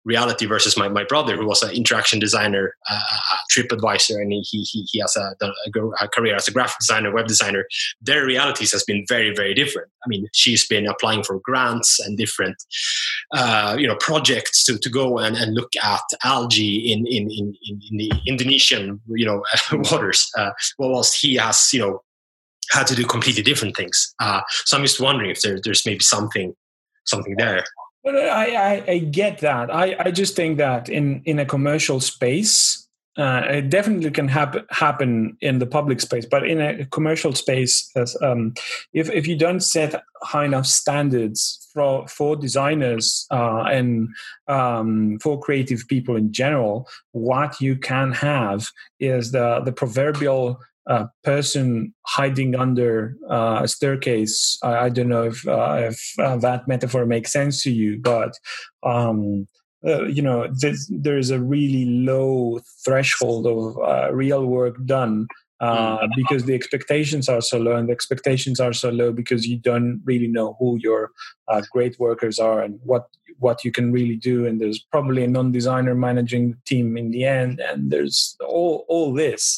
[0.06, 4.62] reality versus my, my brother who was an interaction designer uh, a TripAdvisor and he,
[4.62, 5.34] he, he has a,
[6.00, 7.66] a, career as a graphic designer web designer.
[8.02, 9.90] Their realities has been very very different.
[10.06, 12.58] I mean she's been applying for grants and different
[13.34, 17.56] uh, you know projects to, to go and, and look at algae in, in, in,
[17.90, 19.44] in the indonesian you know
[19.92, 20.30] waters.
[20.38, 22.02] Uh, whilst he has you know
[22.72, 24.14] had to do completely different things.
[24.20, 26.54] Uh, so i'm just wondering if there, there's maybe something
[27.06, 27.64] something there
[28.04, 29.74] but I, I, I get that.
[29.74, 32.84] I, I just think that in, in a commercial space,
[33.16, 37.92] uh, it definitely can happen happen in the public space, but in a commercial space,
[38.24, 38.56] um,
[38.92, 44.10] if if you don't set high enough standards for for designers uh, and
[44.48, 48.68] um, for creative people in general, what you can have
[49.00, 54.58] is the the proverbial a person hiding under uh, a staircase.
[54.64, 58.34] I, I, don't know if, uh, if uh, that metaphor makes sense to you, but
[58.84, 59.48] um,
[59.86, 60.50] uh, you know,
[60.90, 65.28] there is a really low threshold of uh, real work done
[65.60, 66.10] uh, mm.
[66.16, 70.02] because the expectations are so low, and the expectations are so low because you don't
[70.06, 71.12] really know who your
[71.72, 73.08] great workers are and what
[73.40, 74.46] what you can really do.
[74.46, 79.14] And there's probably a non-designer managing the team in the end, and there's all all
[79.14, 79.58] this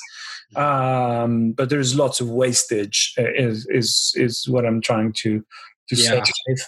[0.55, 3.13] um, but there's lots of wastage.
[3.17, 5.43] Uh, is is is what I'm trying to
[5.89, 6.23] to yeah.
[6.23, 6.33] say.
[6.47, 6.61] If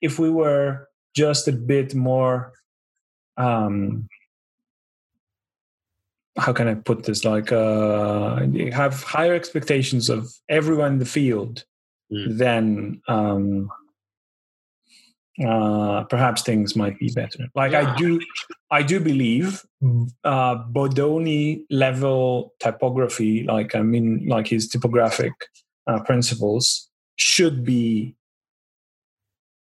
[0.00, 2.52] if we were just a bit more,
[3.36, 4.08] um,
[6.36, 7.24] how can I put this?
[7.24, 8.40] Like, uh,
[8.72, 11.64] have higher expectations of everyone in the field,
[12.12, 12.36] mm.
[12.36, 13.70] then um,
[15.42, 17.46] uh, perhaps things might be better.
[17.54, 17.92] Like yeah.
[17.92, 18.20] I do,
[18.70, 19.64] I do believe
[20.24, 25.32] uh, Bodoni level typography, like I mean, like his typographic
[25.86, 28.14] uh, principles, should be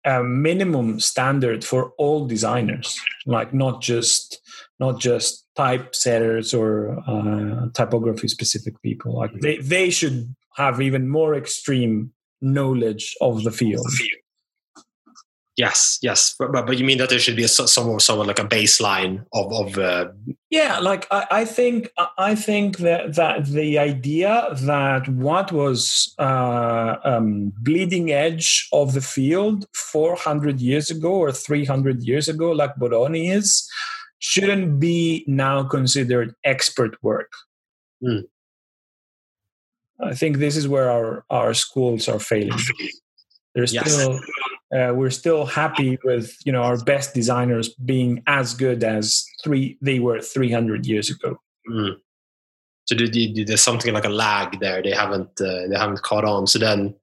[0.04, 3.00] a minimum standard for all designers.
[3.26, 4.40] Like not just
[4.78, 9.16] not just typesetters or uh, typography specific people.
[9.16, 13.86] Like they they should have even more extreme knowledge of the field.
[15.56, 18.38] Yes, yes, but, but, but you mean that there should be a somewhat somewhat like
[18.38, 20.08] a baseline of of uh...
[20.48, 26.96] yeah, like I, I, think I think that that the idea that what was uh,
[27.04, 33.30] um, bleeding edge of the field 400 years ago or 300 years ago, like Bodoni
[33.30, 33.70] is,
[34.20, 37.30] shouldn't be now considered expert work.
[38.02, 38.22] Mm.
[40.02, 42.58] I think this is where our our schools are failing.
[43.54, 43.92] There's yes.
[43.92, 44.18] still
[44.72, 49.76] uh, we're still happy with you know our best designers being as good as three
[49.82, 51.38] they were 300 years ago.
[51.70, 51.96] Mm.
[52.86, 54.82] so there's something like a lag there.
[54.82, 56.46] They haven't uh, they haven't caught on.
[56.46, 56.94] So then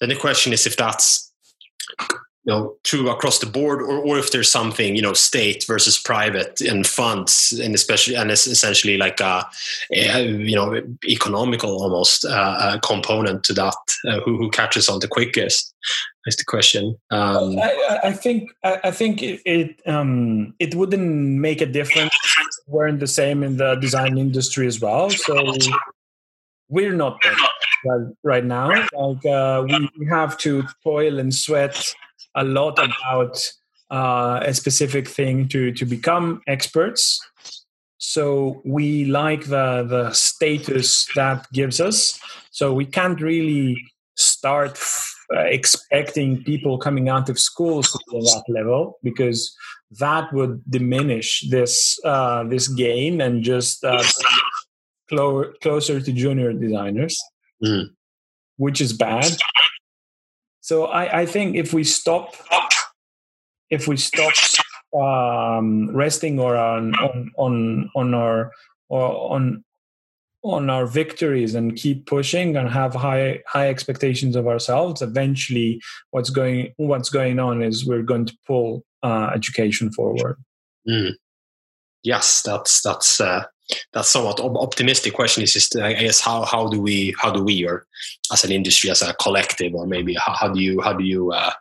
[0.00, 1.32] then the question is if that's
[2.44, 5.98] you know true across the board or, or if there's something you know state versus
[5.98, 9.46] private and funds and especially and it's essentially like a,
[9.92, 13.76] a you know economical almost uh, component to that
[14.08, 15.74] uh, who, who catches on the quickest
[16.26, 16.96] is the question.
[17.10, 22.14] Um, I, I, think i think it it, um, it wouldn't make a difference
[22.66, 25.10] we're in the same in the design industry as well.
[25.10, 25.54] So
[26.68, 27.18] we're not
[27.84, 28.68] right, right now.
[28.68, 31.94] Like uh, we have to toil and sweat
[32.34, 33.38] a lot about
[33.90, 37.20] uh, a specific thing to to become experts.
[37.98, 42.18] So we like the the status that gives us.
[42.50, 43.82] So we can't really
[44.14, 44.78] start
[45.34, 49.56] uh, expecting people coming out of school to that level because
[49.98, 54.02] that would diminish this uh, this gain and just uh,
[55.08, 57.22] clo- closer to junior designers,
[57.64, 57.88] mm.
[58.56, 59.36] which is bad.
[60.72, 62.34] So I, I think if we stop,
[63.68, 64.32] if we stop
[64.98, 66.94] um, resting or on
[67.36, 68.50] on on our
[68.88, 69.64] or on
[70.42, 75.78] on our victories and keep pushing and have high high expectations of ourselves eventually
[76.12, 80.36] what's going what's going on is we're going to pull uh, education forward
[80.88, 81.12] mm.
[82.02, 83.44] yes that's that's uh,
[83.92, 87.66] that's somewhat optimistic question is just i guess how how do we how do we
[87.66, 87.86] or
[88.32, 91.32] as an industry as a collective or maybe how, how do you how do you
[91.32, 91.52] uh,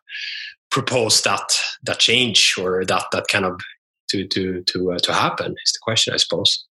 [0.69, 3.59] propose that that change or that that kind of
[4.09, 6.65] to to to uh, to happen is the question i suppose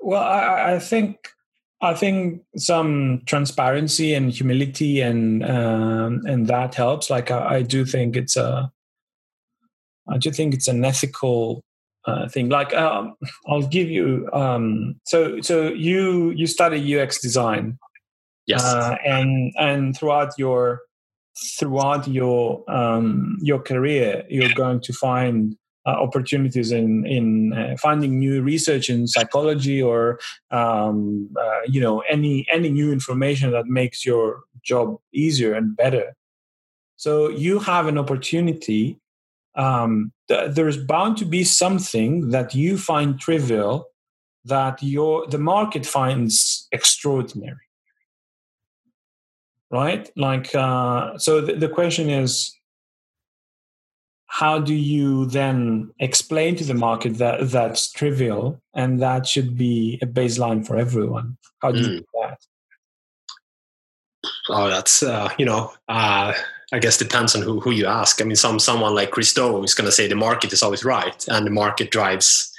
[0.00, 1.28] well, I, I think
[1.80, 7.10] I think some transparency and humility and um, and that helps.
[7.10, 8.70] Like I, I, do think it's a,
[10.08, 11.62] I do think it's an ethical
[12.06, 12.48] uh, thing.
[12.48, 13.14] Like um,
[13.48, 14.28] I'll give you.
[14.32, 17.78] Um, so so you you study UX design,
[18.46, 20.82] yes, uh, and and throughout your
[21.58, 28.18] throughout your um, your career, you're going to find uh, opportunities in in uh, finding
[28.18, 30.18] new research in psychology or
[30.50, 36.14] um, uh, you know any any new information that makes your job easier and better.
[36.96, 38.98] So you have an opportunity.
[39.54, 43.86] Um, there's bound to be something that you find trivial
[44.44, 47.56] that your the market finds extraordinary
[49.70, 52.54] right like uh, so the, the question is
[54.26, 59.98] how do you then explain to the market that that's trivial and that should be
[60.02, 61.82] a baseline for everyone how do mm.
[61.82, 61.96] you hmm.
[61.96, 62.38] do that
[64.50, 66.32] oh that's uh, you know uh,
[66.72, 69.74] i guess depends on who, who you ask i mean some someone like christo is
[69.74, 72.52] going to say the market is always right and the market drives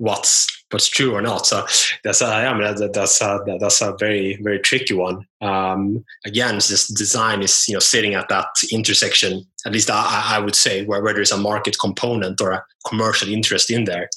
[0.00, 1.46] what's what's true or not.
[1.46, 1.66] So
[2.02, 5.26] that's a, I mean that, that's a, that's a very very tricky one.
[5.40, 9.44] Um, again, this design is you know sitting at that intersection.
[9.66, 13.28] At least I, I would say where, where there's a market component or a commercial
[13.28, 14.08] interest in there.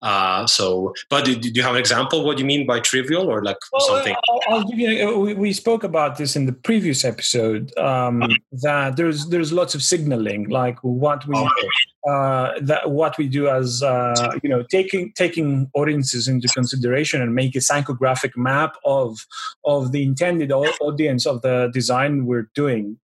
[0.00, 2.24] Uh, so, but do, do, you have an example?
[2.24, 4.14] What do you mean by trivial or like well, something?
[4.28, 5.08] I'll, I'll, give you.
[5.08, 7.76] Uh, we, we, spoke about this in the previous episode.
[7.78, 8.34] Um, uh-huh.
[8.62, 11.36] that there's there's lots of signaling, like what we.
[11.36, 11.68] Okay
[12.08, 17.34] uh, that what we do as uh, you know taking taking audiences into consideration and
[17.34, 19.24] make a psychographic map of
[19.64, 20.50] of the intended
[20.80, 22.98] audience of the design we're doing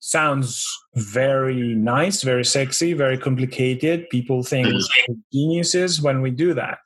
[0.00, 4.82] sounds very nice very sexy very complicated people think mm.
[5.32, 6.80] geniuses when we do that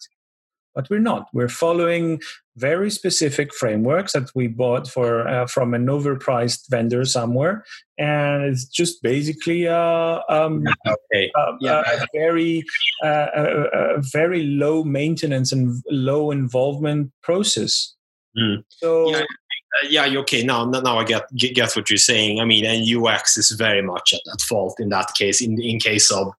[0.76, 1.28] but we're not.
[1.32, 2.20] We're following
[2.54, 7.64] very specific frameworks that we bought for uh, from an overpriced vendor somewhere,
[7.98, 11.32] and it's just basically a, uh, um, okay.
[11.34, 11.82] a, yeah.
[11.86, 12.62] a very
[13.02, 17.94] uh, a, very low maintenance and low involvement process.
[18.38, 18.62] Mm.
[18.68, 19.10] So.
[19.10, 19.22] Yeah.
[19.74, 20.42] Uh, yeah, okay.
[20.42, 22.40] Now, now I get get what you're saying.
[22.40, 25.40] I mean, and UX is very much at, at fault in that case.
[25.40, 26.32] In in case of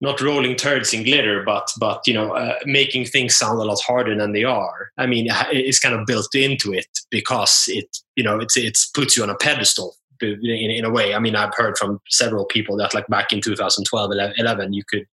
[0.00, 3.80] not rolling turds in glitter, but but you know, uh, making things sound a lot
[3.80, 4.90] harder than they are.
[4.98, 9.16] I mean, it's kind of built into it because it you know it's it's puts
[9.16, 11.14] you on a pedestal in, in a way.
[11.14, 15.06] I mean, I've heard from several people that like back in 2012, 11, you could.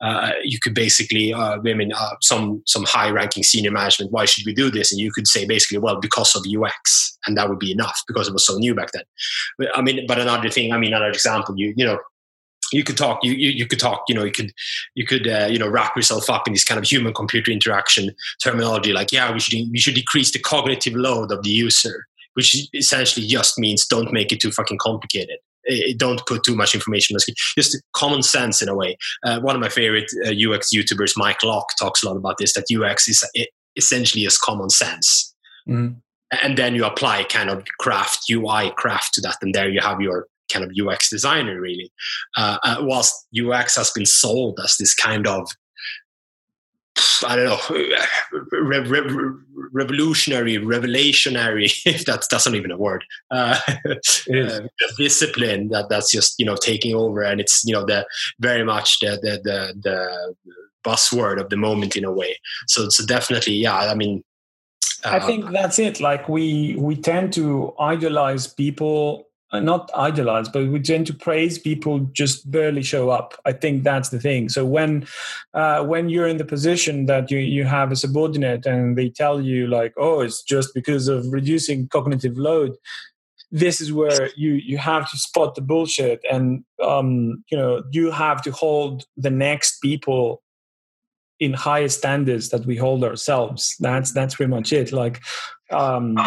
[0.00, 4.12] Uh, you could basically, uh, I mean, uh, some some high-ranking senior management.
[4.12, 4.92] Why should we do this?
[4.92, 8.28] And you could say basically, well, because of UX, and that would be enough because
[8.28, 9.02] it was so new back then.
[9.58, 11.98] But, I mean, but another thing, I mean, another example, you you know,
[12.72, 14.52] you could talk you, you, you could talk you know you could
[14.94, 18.10] you could uh, you know wrap yourself up in this kind of human computer interaction
[18.42, 22.68] terminology like yeah we should we should decrease the cognitive load of the user which
[22.74, 25.38] essentially just means don't make it too fucking complicated
[25.96, 27.34] don't put too much information on the screen.
[27.56, 28.96] Just common sense in a way.
[29.24, 32.54] Uh, one of my favorite uh, UX YouTubers, Mike Locke, talks a lot about this.
[32.54, 33.24] That UX is
[33.76, 35.34] essentially as common sense,
[35.68, 35.96] mm.
[36.42, 40.00] and then you apply kind of craft UI craft to that, and there you have
[40.00, 41.92] your kind of UX designer, really.
[42.36, 45.48] Uh, uh, whilst UX has been sold as this kind of
[47.26, 49.34] I don't know, re- re-
[49.72, 54.60] revolutionary, revelationary, if that's, that's not even a word, uh, uh,
[54.96, 57.22] discipline that, that's just, you know, taking over.
[57.22, 58.06] And it's, you know, the
[58.40, 60.34] very much the, the, the, the
[60.84, 62.38] buzzword of the moment in a way.
[62.66, 64.22] So, so definitely, yeah, I mean,
[65.04, 66.00] uh, I think that's it.
[66.00, 72.00] Like we, we tend to idolize people not idolize, but we tend to praise people
[72.12, 73.34] just barely show up.
[73.46, 74.48] I think that's the thing.
[74.48, 75.06] So when
[75.54, 79.40] uh, when you're in the position that you you have a subordinate and they tell
[79.40, 82.76] you like, oh, it's just because of reducing cognitive load,
[83.50, 88.10] this is where you you have to spot the bullshit, and um, you know you
[88.10, 90.42] have to hold the next people
[91.40, 93.76] in higher standards that we hold ourselves.
[93.80, 94.92] That's that's pretty much it.
[94.92, 95.20] Like
[95.70, 96.18] um,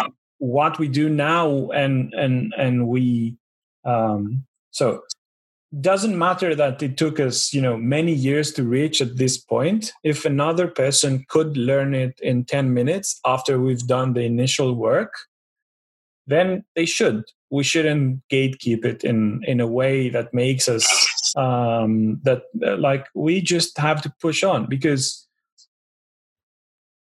[0.41, 3.37] what we do now and and and we
[3.85, 5.03] um, so
[5.79, 9.93] doesn't matter that it took us you know many years to reach at this point.
[10.03, 15.13] If another person could learn it in 10 minutes after we've done the initial work
[16.27, 17.23] then they should.
[17.49, 20.85] We shouldn't gatekeep it in in a way that makes us
[21.35, 25.27] um that uh, like we just have to push on because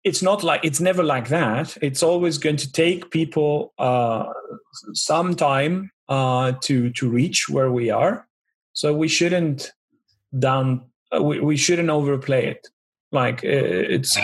[0.03, 1.77] it's not like it's never like that.
[1.81, 4.25] It's always going to take people uh
[4.93, 8.27] some time uh to to reach where we are.
[8.73, 9.71] So we shouldn't
[10.37, 10.85] down
[11.15, 12.67] uh, we, we shouldn't overplay it.
[13.11, 13.47] Like uh,
[13.95, 14.17] it's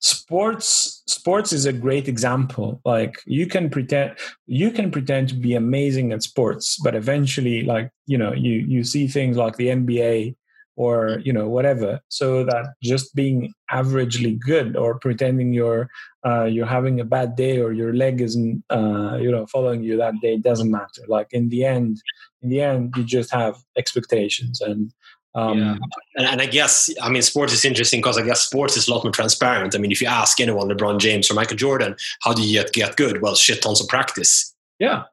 [0.00, 2.80] sports sports is a great example.
[2.84, 4.16] Like you can pretend
[4.46, 8.82] you can pretend to be amazing at sports but eventually like you know you you
[8.82, 10.34] see things like the nba
[10.76, 15.88] or you know whatever so that just being averagely good or pretending you're
[16.24, 19.96] uh, you're having a bad day or your leg isn't uh, you know following you
[19.96, 22.00] that day doesn't matter like in the end
[22.42, 24.92] in the end you just have expectations and
[25.34, 25.76] um, yeah.
[26.16, 28.92] and, and, I guess, I mean, sports is interesting because I guess sports is a
[28.92, 29.74] lot more transparent.
[29.74, 32.72] I mean, if you ask anyone, LeBron James or Michael Jordan, how do you get,
[32.72, 33.22] get good?
[33.22, 34.51] Well, shit tons of practice.
[34.82, 35.04] Yeah.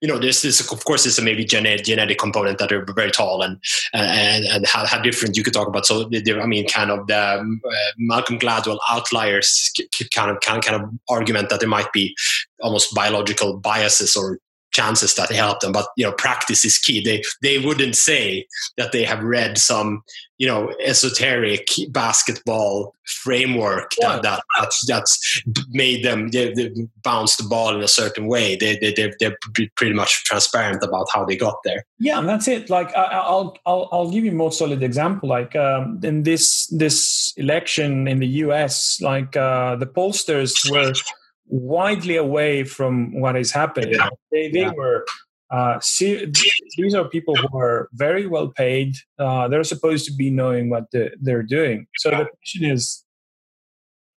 [0.00, 3.10] You know, there's this, of course, there's a maybe genetic, genetic component that are very
[3.10, 3.60] tall and,
[3.92, 5.84] and, and how, how different you could talk about.
[5.84, 9.70] So, I mean, kind of the um, uh, Malcolm Gladwell outliers
[10.14, 12.16] kind of, kind of, kind of argument that there might be
[12.62, 14.38] almost biological biases or
[14.72, 15.72] chances that help them.
[15.72, 17.02] But you know, practice is key.
[17.02, 18.46] They they wouldn't say
[18.76, 20.02] that they have read some
[20.38, 26.70] you know esoteric basketball framework that, that that's, that's made them they, they
[27.02, 28.56] bounce the ball in a certain way.
[28.56, 29.36] They they they're, they're
[29.76, 31.84] pretty much transparent about how they got there.
[31.98, 32.70] Yeah, and that's it.
[32.70, 35.28] Like I, will I'll I'll give you a more solid example.
[35.28, 40.92] Like um, in this this election in the U.S., like uh, the pollsters were
[41.48, 43.94] widely away from what is happening.
[43.94, 44.08] Yeah.
[44.30, 44.72] They, they yeah.
[44.72, 45.04] were
[45.50, 46.30] uh, see,
[46.76, 48.96] these are people who are very well paid.
[49.18, 51.86] Uh, they're supposed to be knowing what the, they're doing.
[51.96, 53.02] So the question is,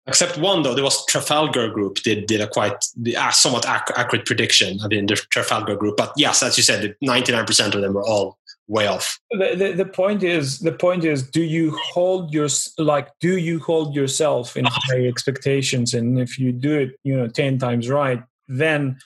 [0.08, 2.84] except one though, there was Trafalgar Group did did a quite
[3.18, 4.80] uh, somewhat ac- accurate prediction.
[4.84, 7.94] I mean, the Trafalgar Group, but yes, as you said, ninety nine percent of them
[7.94, 8.38] were all
[8.72, 9.20] way off.
[9.32, 12.48] The, the, the, point is the point is do you hold your
[12.78, 15.94] like do you hold yourself in high expectations?
[15.94, 18.98] And if you do it you know 10 times right then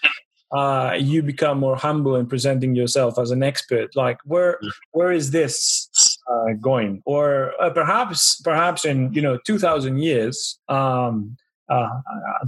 [0.55, 3.95] uh, you become more humble in presenting yourself as an expert.
[3.95, 4.59] Like where
[4.91, 5.89] where is this
[6.31, 7.01] uh, going?
[7.05, 11.37] Or uh, perhaps perhaps in you know 2000 years um,
[11.69, 11.89] uh,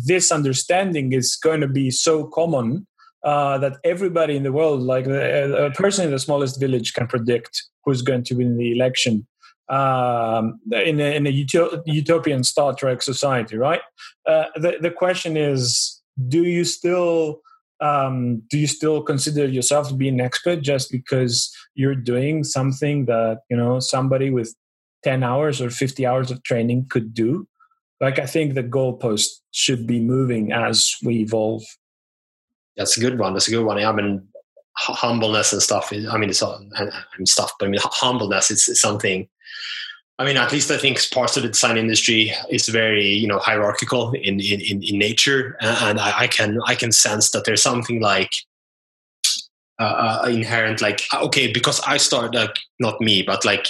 [0.05, 2.85] this understanding is going to be so common
[3.23, 7.07] uh, that everybody in the world, like a, a, person in the smallest village, can
[7.07, 9.27] predict who's going to win the election
[9.69, 11.31] um, in a, in a
[11.85, 13.81] utopian Star Trek society, right?
[14.25, 17.41] Uh, the the question is, do you still
[17.79, 23.05] um, do you still consider yourself to be an expert just because you're doing something
[23.05, 24.55] that you know somebody with
[25.03, 27.47] 10 hours or 50 hours of training could do
[28.01, 31.63] like i think the goalpost should be moving as we evolve
[32.77, 33.33] that's a good one.
[33.33, 33.77] That's a good one.
[33.77, 34.27] I mean,
[34.75, 35.91] humbleness and stuff.
[35.91, 38.51] Is, I mean, it's all, and, stuff, but I mean, humbleness.
[38.51, 39.27] It's, something.
[40.19, 43.39] I mean, at least I think parts of the design industry is very, you know,
[43.39, 48.01] hierarchical in in, in, nature, and I, I, can I can sense that there's something
[48.01, 48.31] like
[49.79, 53.67] uh, uh, inherent, like okay, because I started, like not me, but like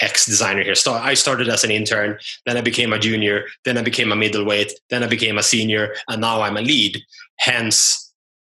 [0.00, 0.76] ex designer here.
[0.76, 4.16] So I started as an intern, then I became a junior, then I became a
[4.16, 7.02] middleweight, then I became a senior, and now I'm a lead.
[7.38, 8.05] Hence,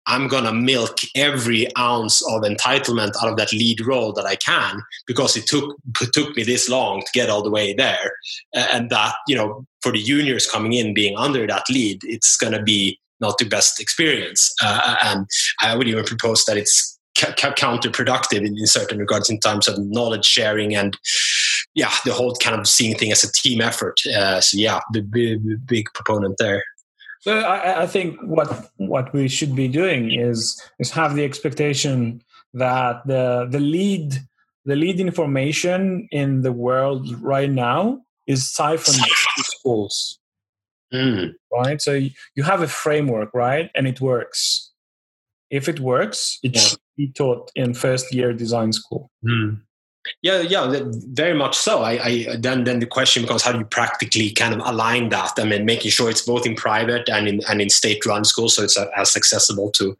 [0.06, 4.36] I'm going to milk every ounce of entitlement out of that lead role that I
[4.36, 5.76] can because it took
[6.12, 8.12] took me this long to get all the way there.
[8.54, 12.54] And that, you know, for the juniors coming in being under that lead, it's going
[12.54, 14.52] to be not the best experience.
[14.62, 15.26] Uh, and
[15.60, 20.24] I would even propose that it's counterproductive in, in certain regards in terms of knowledge
[20.24, 20.96] sharing and
[21.74, 24.00] yeah, the whole kind of seeing thing as a team effort.
[24.06, 25.02] Uh, so yeah, the
[25.66, 26.64] big proponent there.
[27.20, 32.22] So I, I, think what what we should be doing is is have the expectation
[32.54, 34.14] that the the lead
[34.64, 40.18] the lead information in the world right now is siphoned to schools.
[40.92, 41.34] Mm.
[41.52, 41.80] Right?
[41.80, 41.92] So
[42.34, 43.70] you have a framework, right?
[43.74, 44.72] And it works.
[45.50, 46.60] If it works, it yeah.
[46.60, 49.10] should be taught in first year design school.
[49.24, 49.60] Mm.
[50.22, 51.82] Yeah, yeah, very much so.
[51.82, 55.32] I, I, then then the question becomes how do you practically kind of align that?
[55.38, 58.62] I mean, making sure it's both in private and in and in state-run schools, so
[58.62, 59.96] it's as accessible to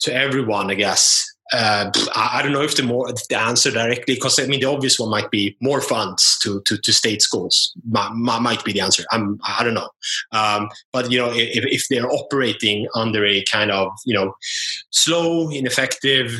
[0.00, 0.70] to everyone.
[0.70, 1.26] I guess.
[1.52, 4.66] Uh, I, I, don't know if the more the answer directly, because I mean the
[4.66, 7.72] obvious one might be more funds to to, to state schools.
[7.88, 9.02] Might, might be the answer.
[9.10, 9.88] I'm I don't know,
[10.30, 14.34] um, but you know if, if they're operating under a kind of you know
[14.90, 16.38] slow, ineffective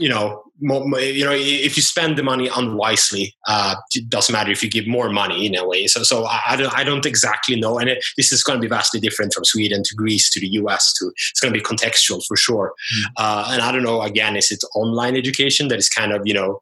[0.00, 4.62] you know, you know, if you spend the money unwisely, uh, it doesn't matter if
[4.62, 5.86] you give more money in a way.
[5.86, 8.68] So, so I, don't, I don't exactly know, and it, this is going to be
[8.68, 10.92] vastly different from Sweden to Greece to the US.
[10.94, 12.72] To it's going to be contextual for sure.
[12.96, 13.04] Mm.
[13.18, 14.02] Uh, and I don't know.
[14.02, 16.60] Again, is it online education that is kind of you know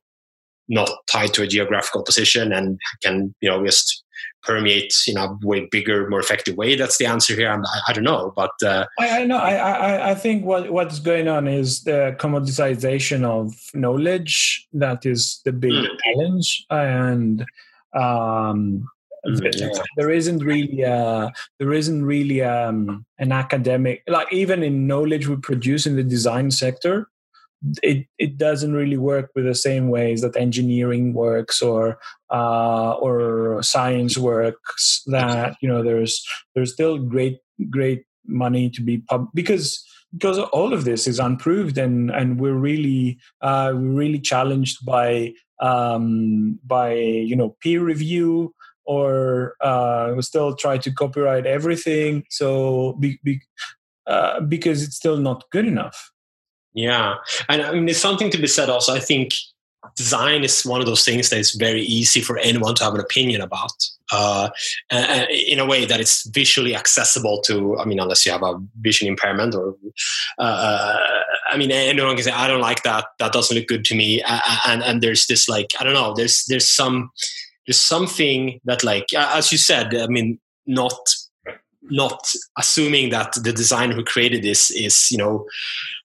[0.69, 4.05] not tied to a geographical position and can you know just
[4.43, 6.77] permeate in a way bigger, more effective way?
[6.77, 7.51] That's the answer here.
[7.51, 9.37] I, I don't know, but uh, I, I know.
[9.37, 14.67] I, I, I think what what's going on is the commoditization of knowledge.
[14.73, 15.99] That is the big mm.
[16.05, 17.45] challenge, and
[17.95, 18.89] um,
[19.27, 25.29] mm, there isn't really a, there isn't really um, an academic like even in knowledge
[25.29, 27.09] we produce in the design sector
[27.83, 31.99] it it doesn't really work with the same ways that engineering works or
[32.31, 35.03] uh, or science works.
[35.07, 36.25] That you know, there's
[36.55, 37.39] there's still great
[37.71, 42.55] great money to be pub because because all of this is unproved and and we're
[42.55, 48.55] really uh, we're really challenged by um, by you know peer review
[48.85, 53.41] or uh, we still try to copyright everything so be, be,
[54.07, 56.11] uh, because it's still not good enough
[56.79, 57.17] yeah,
[57.49, 58.95] and I mean, there's something to be said also.
[58.95, 59.33] I think
[59.97, 63.01] design is one of those things that is very easy for anyone to have an
[63.01, 63.73] opinion about
[64.13, 64.49] uh,
[65.29, 69.07] in a way that it's visually accessible to i mean unless you have a vision
[69.07, 69.77] impairment or
[70.39, 70.99] uh, uh
[71.51, 74.23] i mean anyone can say i don't like that that doesn't look good to me
[74.67, 77.11] and and there's this like i don't know there's there's some
[77.67, 80.99] there's something that like as you said i mean not
[81.91, 85.47] not assuming that the designer who created this is you know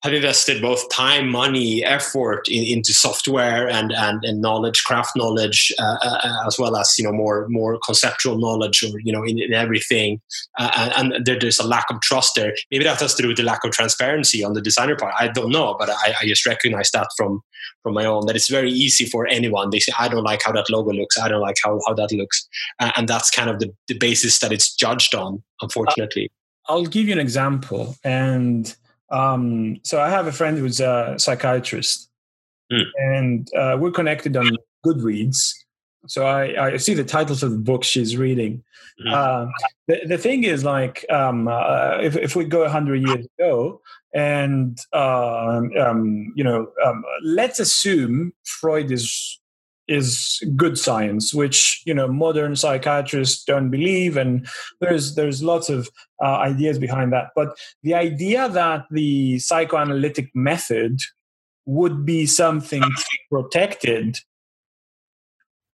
[0.04, 5.72] have invested both time money effort in, into software and, and and knowledge craft knowledge
[5.80, 9.40] uh, uh, as well as you know more more conceptual knowledge or you know in,
[9.40, 10.22] in everything.
[10.60, 12.54] Uh, and, and there, there's a lack of trust there.
[12.72, 15.14] Maybe that has to do with the lack of transparency on the designer part.
[15.20, 17.42] I don't know but i, I just recognize that from
[17.82, 19.70] from my own that it's very easy for anyone.
[19.70, 21.18] They say i don't like how that logo looks.
[21.18, 22.48] I don't like how, how that looks.
[22.80, 26.32] Uh, and that's kind of the, the basis that it's judged on unfortunately.
[26.68, 27.96] I'll give you an example.
[28.04, 28.74] And
[29.10, 32.10] um, so i have a friend who's a psychiatrist.
[32.72, 32.84] Mm.
[32.96, 35.54] and uh, we're connected on goodreads.
[36.08, 38.64] So I, I see the titles of the books she's reading.
[39.06, 39.14] Mm-hmm.
[39.14, 39.52] Uh,
[39.88, 43.82] the, the thing is, like, um, uh, if, if we go 100 years ago,
[44.14, 49.40] and uh, um, you know, um, let's assume Freud is
[49.88, 54.48] is good science, which you know modern psychiatrists don't believe, and
[54.82, 55.90] there's there's lots of
[56.24, 57.30] uh, ideas behind that.
[57.36, 61.00] But the idea that the psychoanalytic method
[61.66, 62.84] would be something
[63.32, 64.18] protected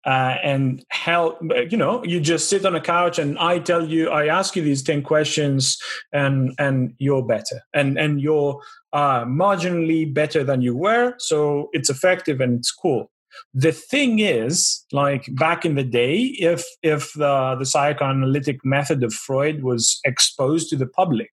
[0.07, 1.39] uh, and help
[1.69, 4.63] you know you just sit on a couch and i tell you i ask you
[4.63, 5.77] these 10 questions
[6.13, 7.61] and and you're better.
[7.75, 8.61] And and you're
[8.93, 11.15] uh, marginally better than you were.
[11.19, 13.11] So it's effective and it's cool.
[13.53, 19.13] The thing is like back in the day if if the, the psychoanalytic method of
[19.13, 21.31] freud was exposed to the public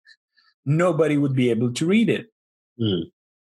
[0.63, 2.27] nobody would be able to read it.
[2.79, 3.11] Mm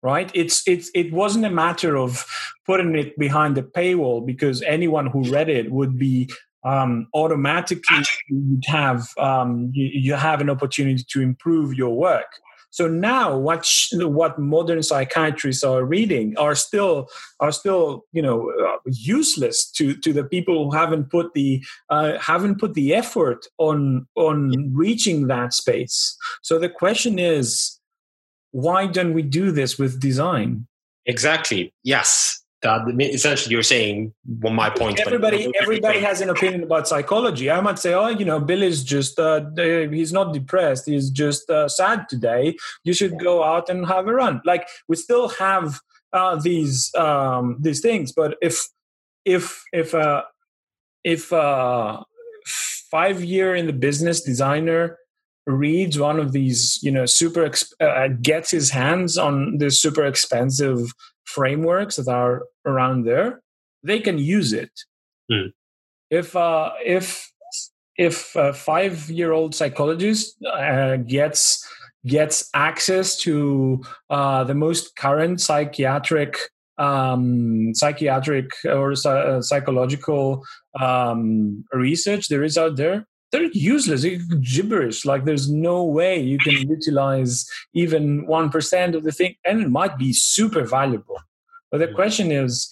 [0.08, 2.26] right it's it's it wasn't a matter of
[2.66, 6.30] putting it behind the paywall because anyone who read it would be
[6.64, 12.32] um, automatically you'd have um, you, you, have an opportunity to improve your work.
[12.72, 17.08] So now, what sh- what modern psychiatrists are reading are still
[17.40, 22.18] are still you know uh, useless to to the people who haven't put the uh,
[22.20, 26.18] haven't put the effort on on reaching that space.
[26.42, 27.77] So the question is,
[28.58, 30.66] why don't we do this with design?
[31.06, 31.72] Exactly.
[31.84, 32.44] Yes.
[32.64, 35.00] That essentially you're saying well, my point.
[35.00, 37.52] Everybody, everybody has an opinion about psychology.
[37.52, 40.88] I might say, oh, you know, Bill is just uh, he's not depressed.
[40.88, 42.58] He's just uh, sad today.
[42.84, 44.42] You should go out and have a run.
[44.44, 45.80] Like we still have
[46.12, 48.68] uh, these um, these things, but if
[49.24, 50.24] if if uh,
[51.04, 52.04] if uh,
[52.90, 54.98] five year in the business designer
[55.48, 60.06] reads one of these, you know, super exp- uh, gets his hands on the super
[60.06, 60.92] expensive
[61.24, 63.42] frameworks that are around there,
[63.82, 64.72] they can use it.
[65.32, 65.54] Mm.
[66.10, 67.32] If uh, if
[67.98, 71.66] if a five year old psychologist uh, gets
[72.06, 76.38] gets access to uh, the most current psychiatric
[76.78, 80.46] um, psychiatric or uh, psychological
[80.80, 84.06] um, research there is out there they're useless
[84.42, 89.70] gibberish like there's no way you can utilize even 1% of the thing and it
[89.70, 91.18] might be super valuable
[91.72, 92.70] but the question is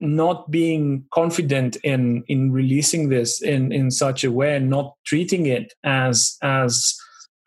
[0.00, 5.46] not being confident in in releasing this in in such a way and not treating
[5.46, 6.96] it as as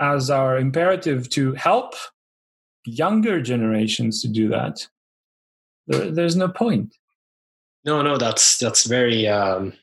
[0.02, 1.94] as our imperative to help
[2.86, 4.86] younger generations to do that
[5.88, 6.96] there, there's no point.
[7.86, 9.28] No, no, that's that's very.
[9.28, 9.74] Um,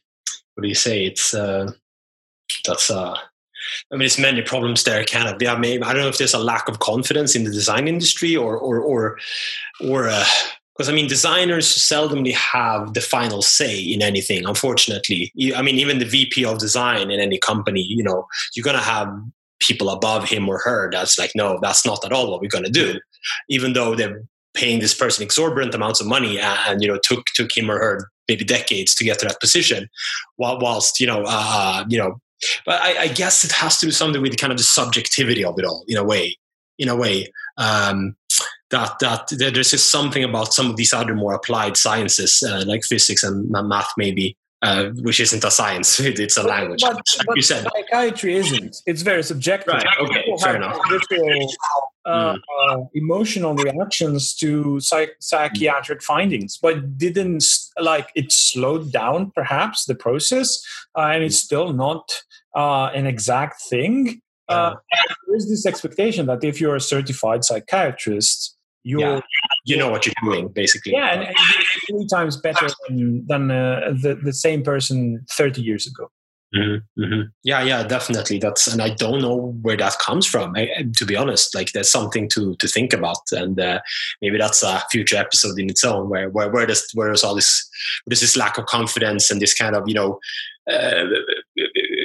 [0.55, 1.05] what do you say?
[1.05, 1.73] It's uh,
[2.67, 3.17] that's uh,
[3.91, 5.01] I mean, there's many problems there.
[5.01, 5.57] Of, yeah.
[5.57, 8.57] Maybe I don't know if there's a lack of confidence in the design industry, or
[8.57, 9.19] or or
[9.81, 14.47] or because uh, I mean, designers seldomly have the final say in anything.
[14.47, 18.79] Unfortunately, I mean, even the VP of design in any company, you know, you're gonna
[18.79, 19.13] have
[19.61, 22.71] people above him or her that's like, no, that's not at all what we're gonna
[22.71, 22.99] do,
[23.49, 24.23] even though they're
[24.55, 27.79] paying this person exorbitant amounts of money and, and you know took took him or
[27.79, 29.89] her maybe decades to get to that position
[30.37, 32.21] while, whilst you know uh, you know
[32.65, 35.45] but I, I, guess it has to do something with the kind of the subjectivity
[35.45, 36.37] of it all in a way
[36.79, 38.17] in a way um,
[38.71, 42.65] that, that that there's just something about some of these other more applied sciences uh,
[42.67, 47.27] like physics and math maybe uh, which isn't a science it's a language but, like
[47.27, 50.79] but you said psychiatry isn't it's very subjective right okay People fair enough
[52.09, 52.41] uh, mm.
[52.61, 57.45] uh, emotional reactions to psych- psychiatric findings, but didn't
[57.79, 60.63] like it slowed down perhaps the process,
[60.97, 62.23] uh, and it's still not
[62.57, 64.23] uh, an exact thing.
[64.49, 64.75] Uh,
[65.27, 69.21] there is this expectation that if you're a certified psychiatrist, you're yeah.
[69.65, 70.93] You know what you're doing basically.
[70.93, 71.37] Yeah, and, and
[71.89, 76.11] three times better than, than uh, the the same person 30 years ago.
[76.55, 77.21] Mm-hmm, mm-hmm.
[77.45, 78.39] Yeah, yeah, definitely.
[78.39, 80.55] That's and I don't know where that comes from.
[80.57, 83.81] I, to be honest, like there's something to to think about, and uh,
[84.23, 86.09] maybe that's a future episode in its own.
[86.09, 87.69] Where where where does where is all this
[88.07, 90.19] there's this lack of confidence and this kind of you know
[90.71, 91.05] uh,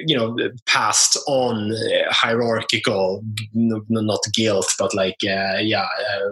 [0.05, 0.35] you know
[0.65, 3.23] passed on uh, hierarchical
[3.53, 6.29] not guilt but like uh, yeah uh,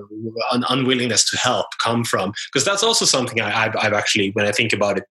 [0.52, 2.34] un- unwillingness to help come from.
[2.52, 5.06] Because that's also something I, I've actually when I think about it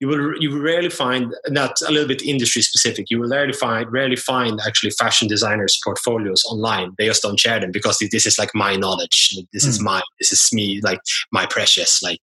[0.00, 3.10] you will you will rarely find not a little bit industry specific.
[3.10, 6.92] You will rarely find rarely find actually fashion designers' portfolios online.
[6.96, 9.36] They just don't share them because this is like my knowledge.
[9.52, 9.68] This mm.
[9.68, 9.84] is hmm.
[9.84, 11.00] my this is me like
[11.32, 12.22] my precious like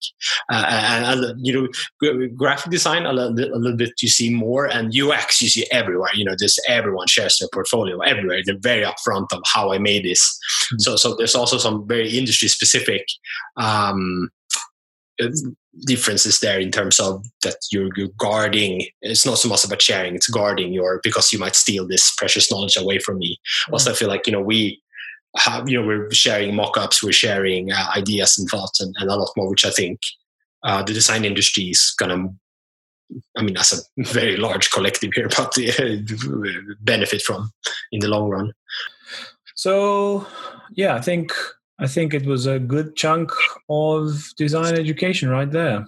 [0.51, 4.65] uh, and, and, you know graphic design a little, a little bit you see more
[4.65, 6.09] and UX you see everywhere.
[6.15, 8.41] You know just everyone shares their portfolio everywhere.
[8.43, 10.39] They're very upfront of how I made this.
[10.73, 10.81] Mm.
[10.81, 13.05] So so there's also some very industry specific.
[13.55, 14.31] Um,
[15.85, 18.85] differences there in terms of that you're, you're, guarding.
[19.01, 22.51] It's not so much about sharing it's guarding your because you might steal this precious
[22.51, 23.37] knowledge away from me.
[23.37, 23.73] Mm-hmm.
[23.73, 24.81] also i feel like you know we
[25.37, 29.15] have you know we're sharing mock-ups we're sharing uh, ideas and thoughts and, and, a
[29.15, 29.99] lot more which i think
[30.63, 32.29] uh, the design industry is gonna
[33.37, 35.95] i mean as a very large collective here but uh,
[36.81, 37.51] benefit from
[37.91, 38.51] in the long run.
[39.55, 40.25] So
[40.75, 41.31] yeah i think
[41.79, 43.31] I think it was a good chunk
[43.69, 45.85] of design education right there.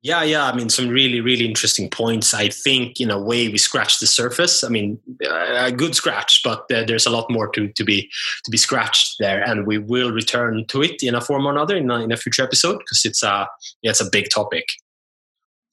[0.00, 0.46] Yeah, yeah.
[0.46, 2.32] I mean, some really, really interesting points.
[2.32, 4.62] I think, in a way, we scratched the surface.
[4.62, 8.08] I mean, a good scratch, but there's a lot more to, to be
[8.44, 11.76] to be scratched there, and we will return to it in a form or another
[11.76, 13.48] in a, in a future episode because it's a
[13.82, 14.66] yeah, it's a big topic.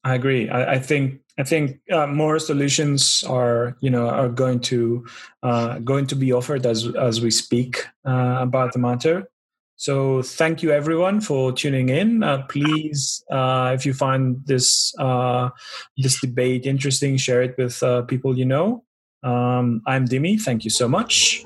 [0.04, 0.50] I agree.
[0.50, 5.06] I, I think I think uh, more solutions are you know are going to
[5.44, 9.30] uh, going to be offered as as we speak uh, about the matter.
[9.78, 12.24] So thank you everyone for tuning in.
[12.24, 15.50] Uh, please, uh, if you find this uh,
[15.98, 18.84] this debate interesting, share it with uh, people you know.
[19.24, 20.40] Um, I'm Dimi.
[20.40, 21.46] Thank you so much.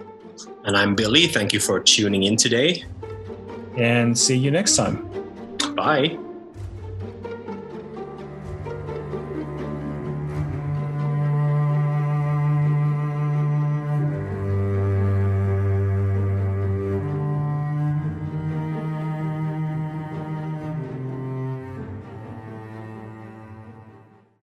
[0.66, 1.28] And I'm Billy.
[1.28, 2.86] Thank you for tuning in today.
[3.78, 5.10] And see you next time.
[5.76, 6.20] Bye.